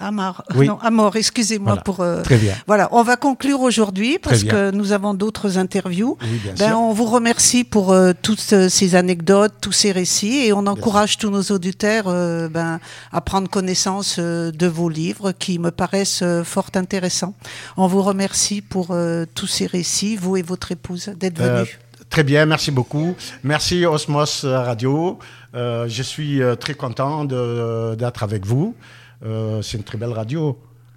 Amar, 0.00 0.44
non, 0.54 0.78
Amor, 0.80 1.16
excusez-moi 1.16 1.76
pour. 1.78 2.00
Euh, 2.00 2.22
Très 2.22 2.36
bien. 2.36 2.54
Voilà, 2.66 2.88
on 2.92 3.02
va 3.02 3.16
conclure 3.16 3.60
aujourd'hui 3.60 4.18
parce 4.18 4.44
que 4.44 4.70
nous 4.70 4.92
avons 4.92 5.14
d'autres 5.14 5.58
interviews. 5.58 6.16
ben, 6.58 6.74
On 6.76 6.92
vous 6.92 7.06
remercie 7.06 7.64
pour 7.64 7.92
euh, 7.92 8.12
toutes 8.20 8.52
euh, 8.52 8.68
ces 8.68 8.94
anecdotes, 8.94 9.54
tous 9.60 9.72
ces 9.72 9.92
récits, 9.92 10.46
et 10.46 10.52
on 10.52 10.66
encourage 10.66 11.18
tous 11.18 11.30
nos 11.30 11.42
auditeurs 11.42 12.04
ben, 12.50 12.80
à 13.12 13.20
prendre 13.20 13.48
connaissance 13.48 14.18
de 14.18 14.66
vos 14.66 14.88
livres 14.88 15.32
qui 15.32 15.58
me 15.58 15.70
paraissent 15.70 16.24
fort 16.44 16.70
intéressants. 16.74 17.34
On 17.76 17.86
vous 17.86 18.02
remercie 18.02 18.60
pour 18.60 18.96
tous 19.34 19.46
ces 19.46 19.66
récits, 19.66 20.16
vous 20.16 20.36
et 20.36 20.42
votre 20.42 20.72
épouse, 20.72 21.10
d'être 21.16 21.38
venus. 21.38 21.78
Très 22.10 22.22
bien, 22.24 22.46
merci 22.46 22.70
beaucoup. 22.70 23.14
Merci 23.42 23.84
Osmos 23.84 24.44
Radio. 24.44 25.18
Euh, 25.54 25.88
je 25.88 26.02
suis 26.02 26.42
euh, 26.42 26.54
très 26.54 26.74
content 26.74 27.24
d'être 27.24 28.22
avec 28.22 28.46
vous. 28.46 28.74
Euh, 29.24 29.62
c'est 29.62 29.78
une 29.78 29.84
très 29.84 29.98
belle 29.98 30.12
radio. 30.12 30.58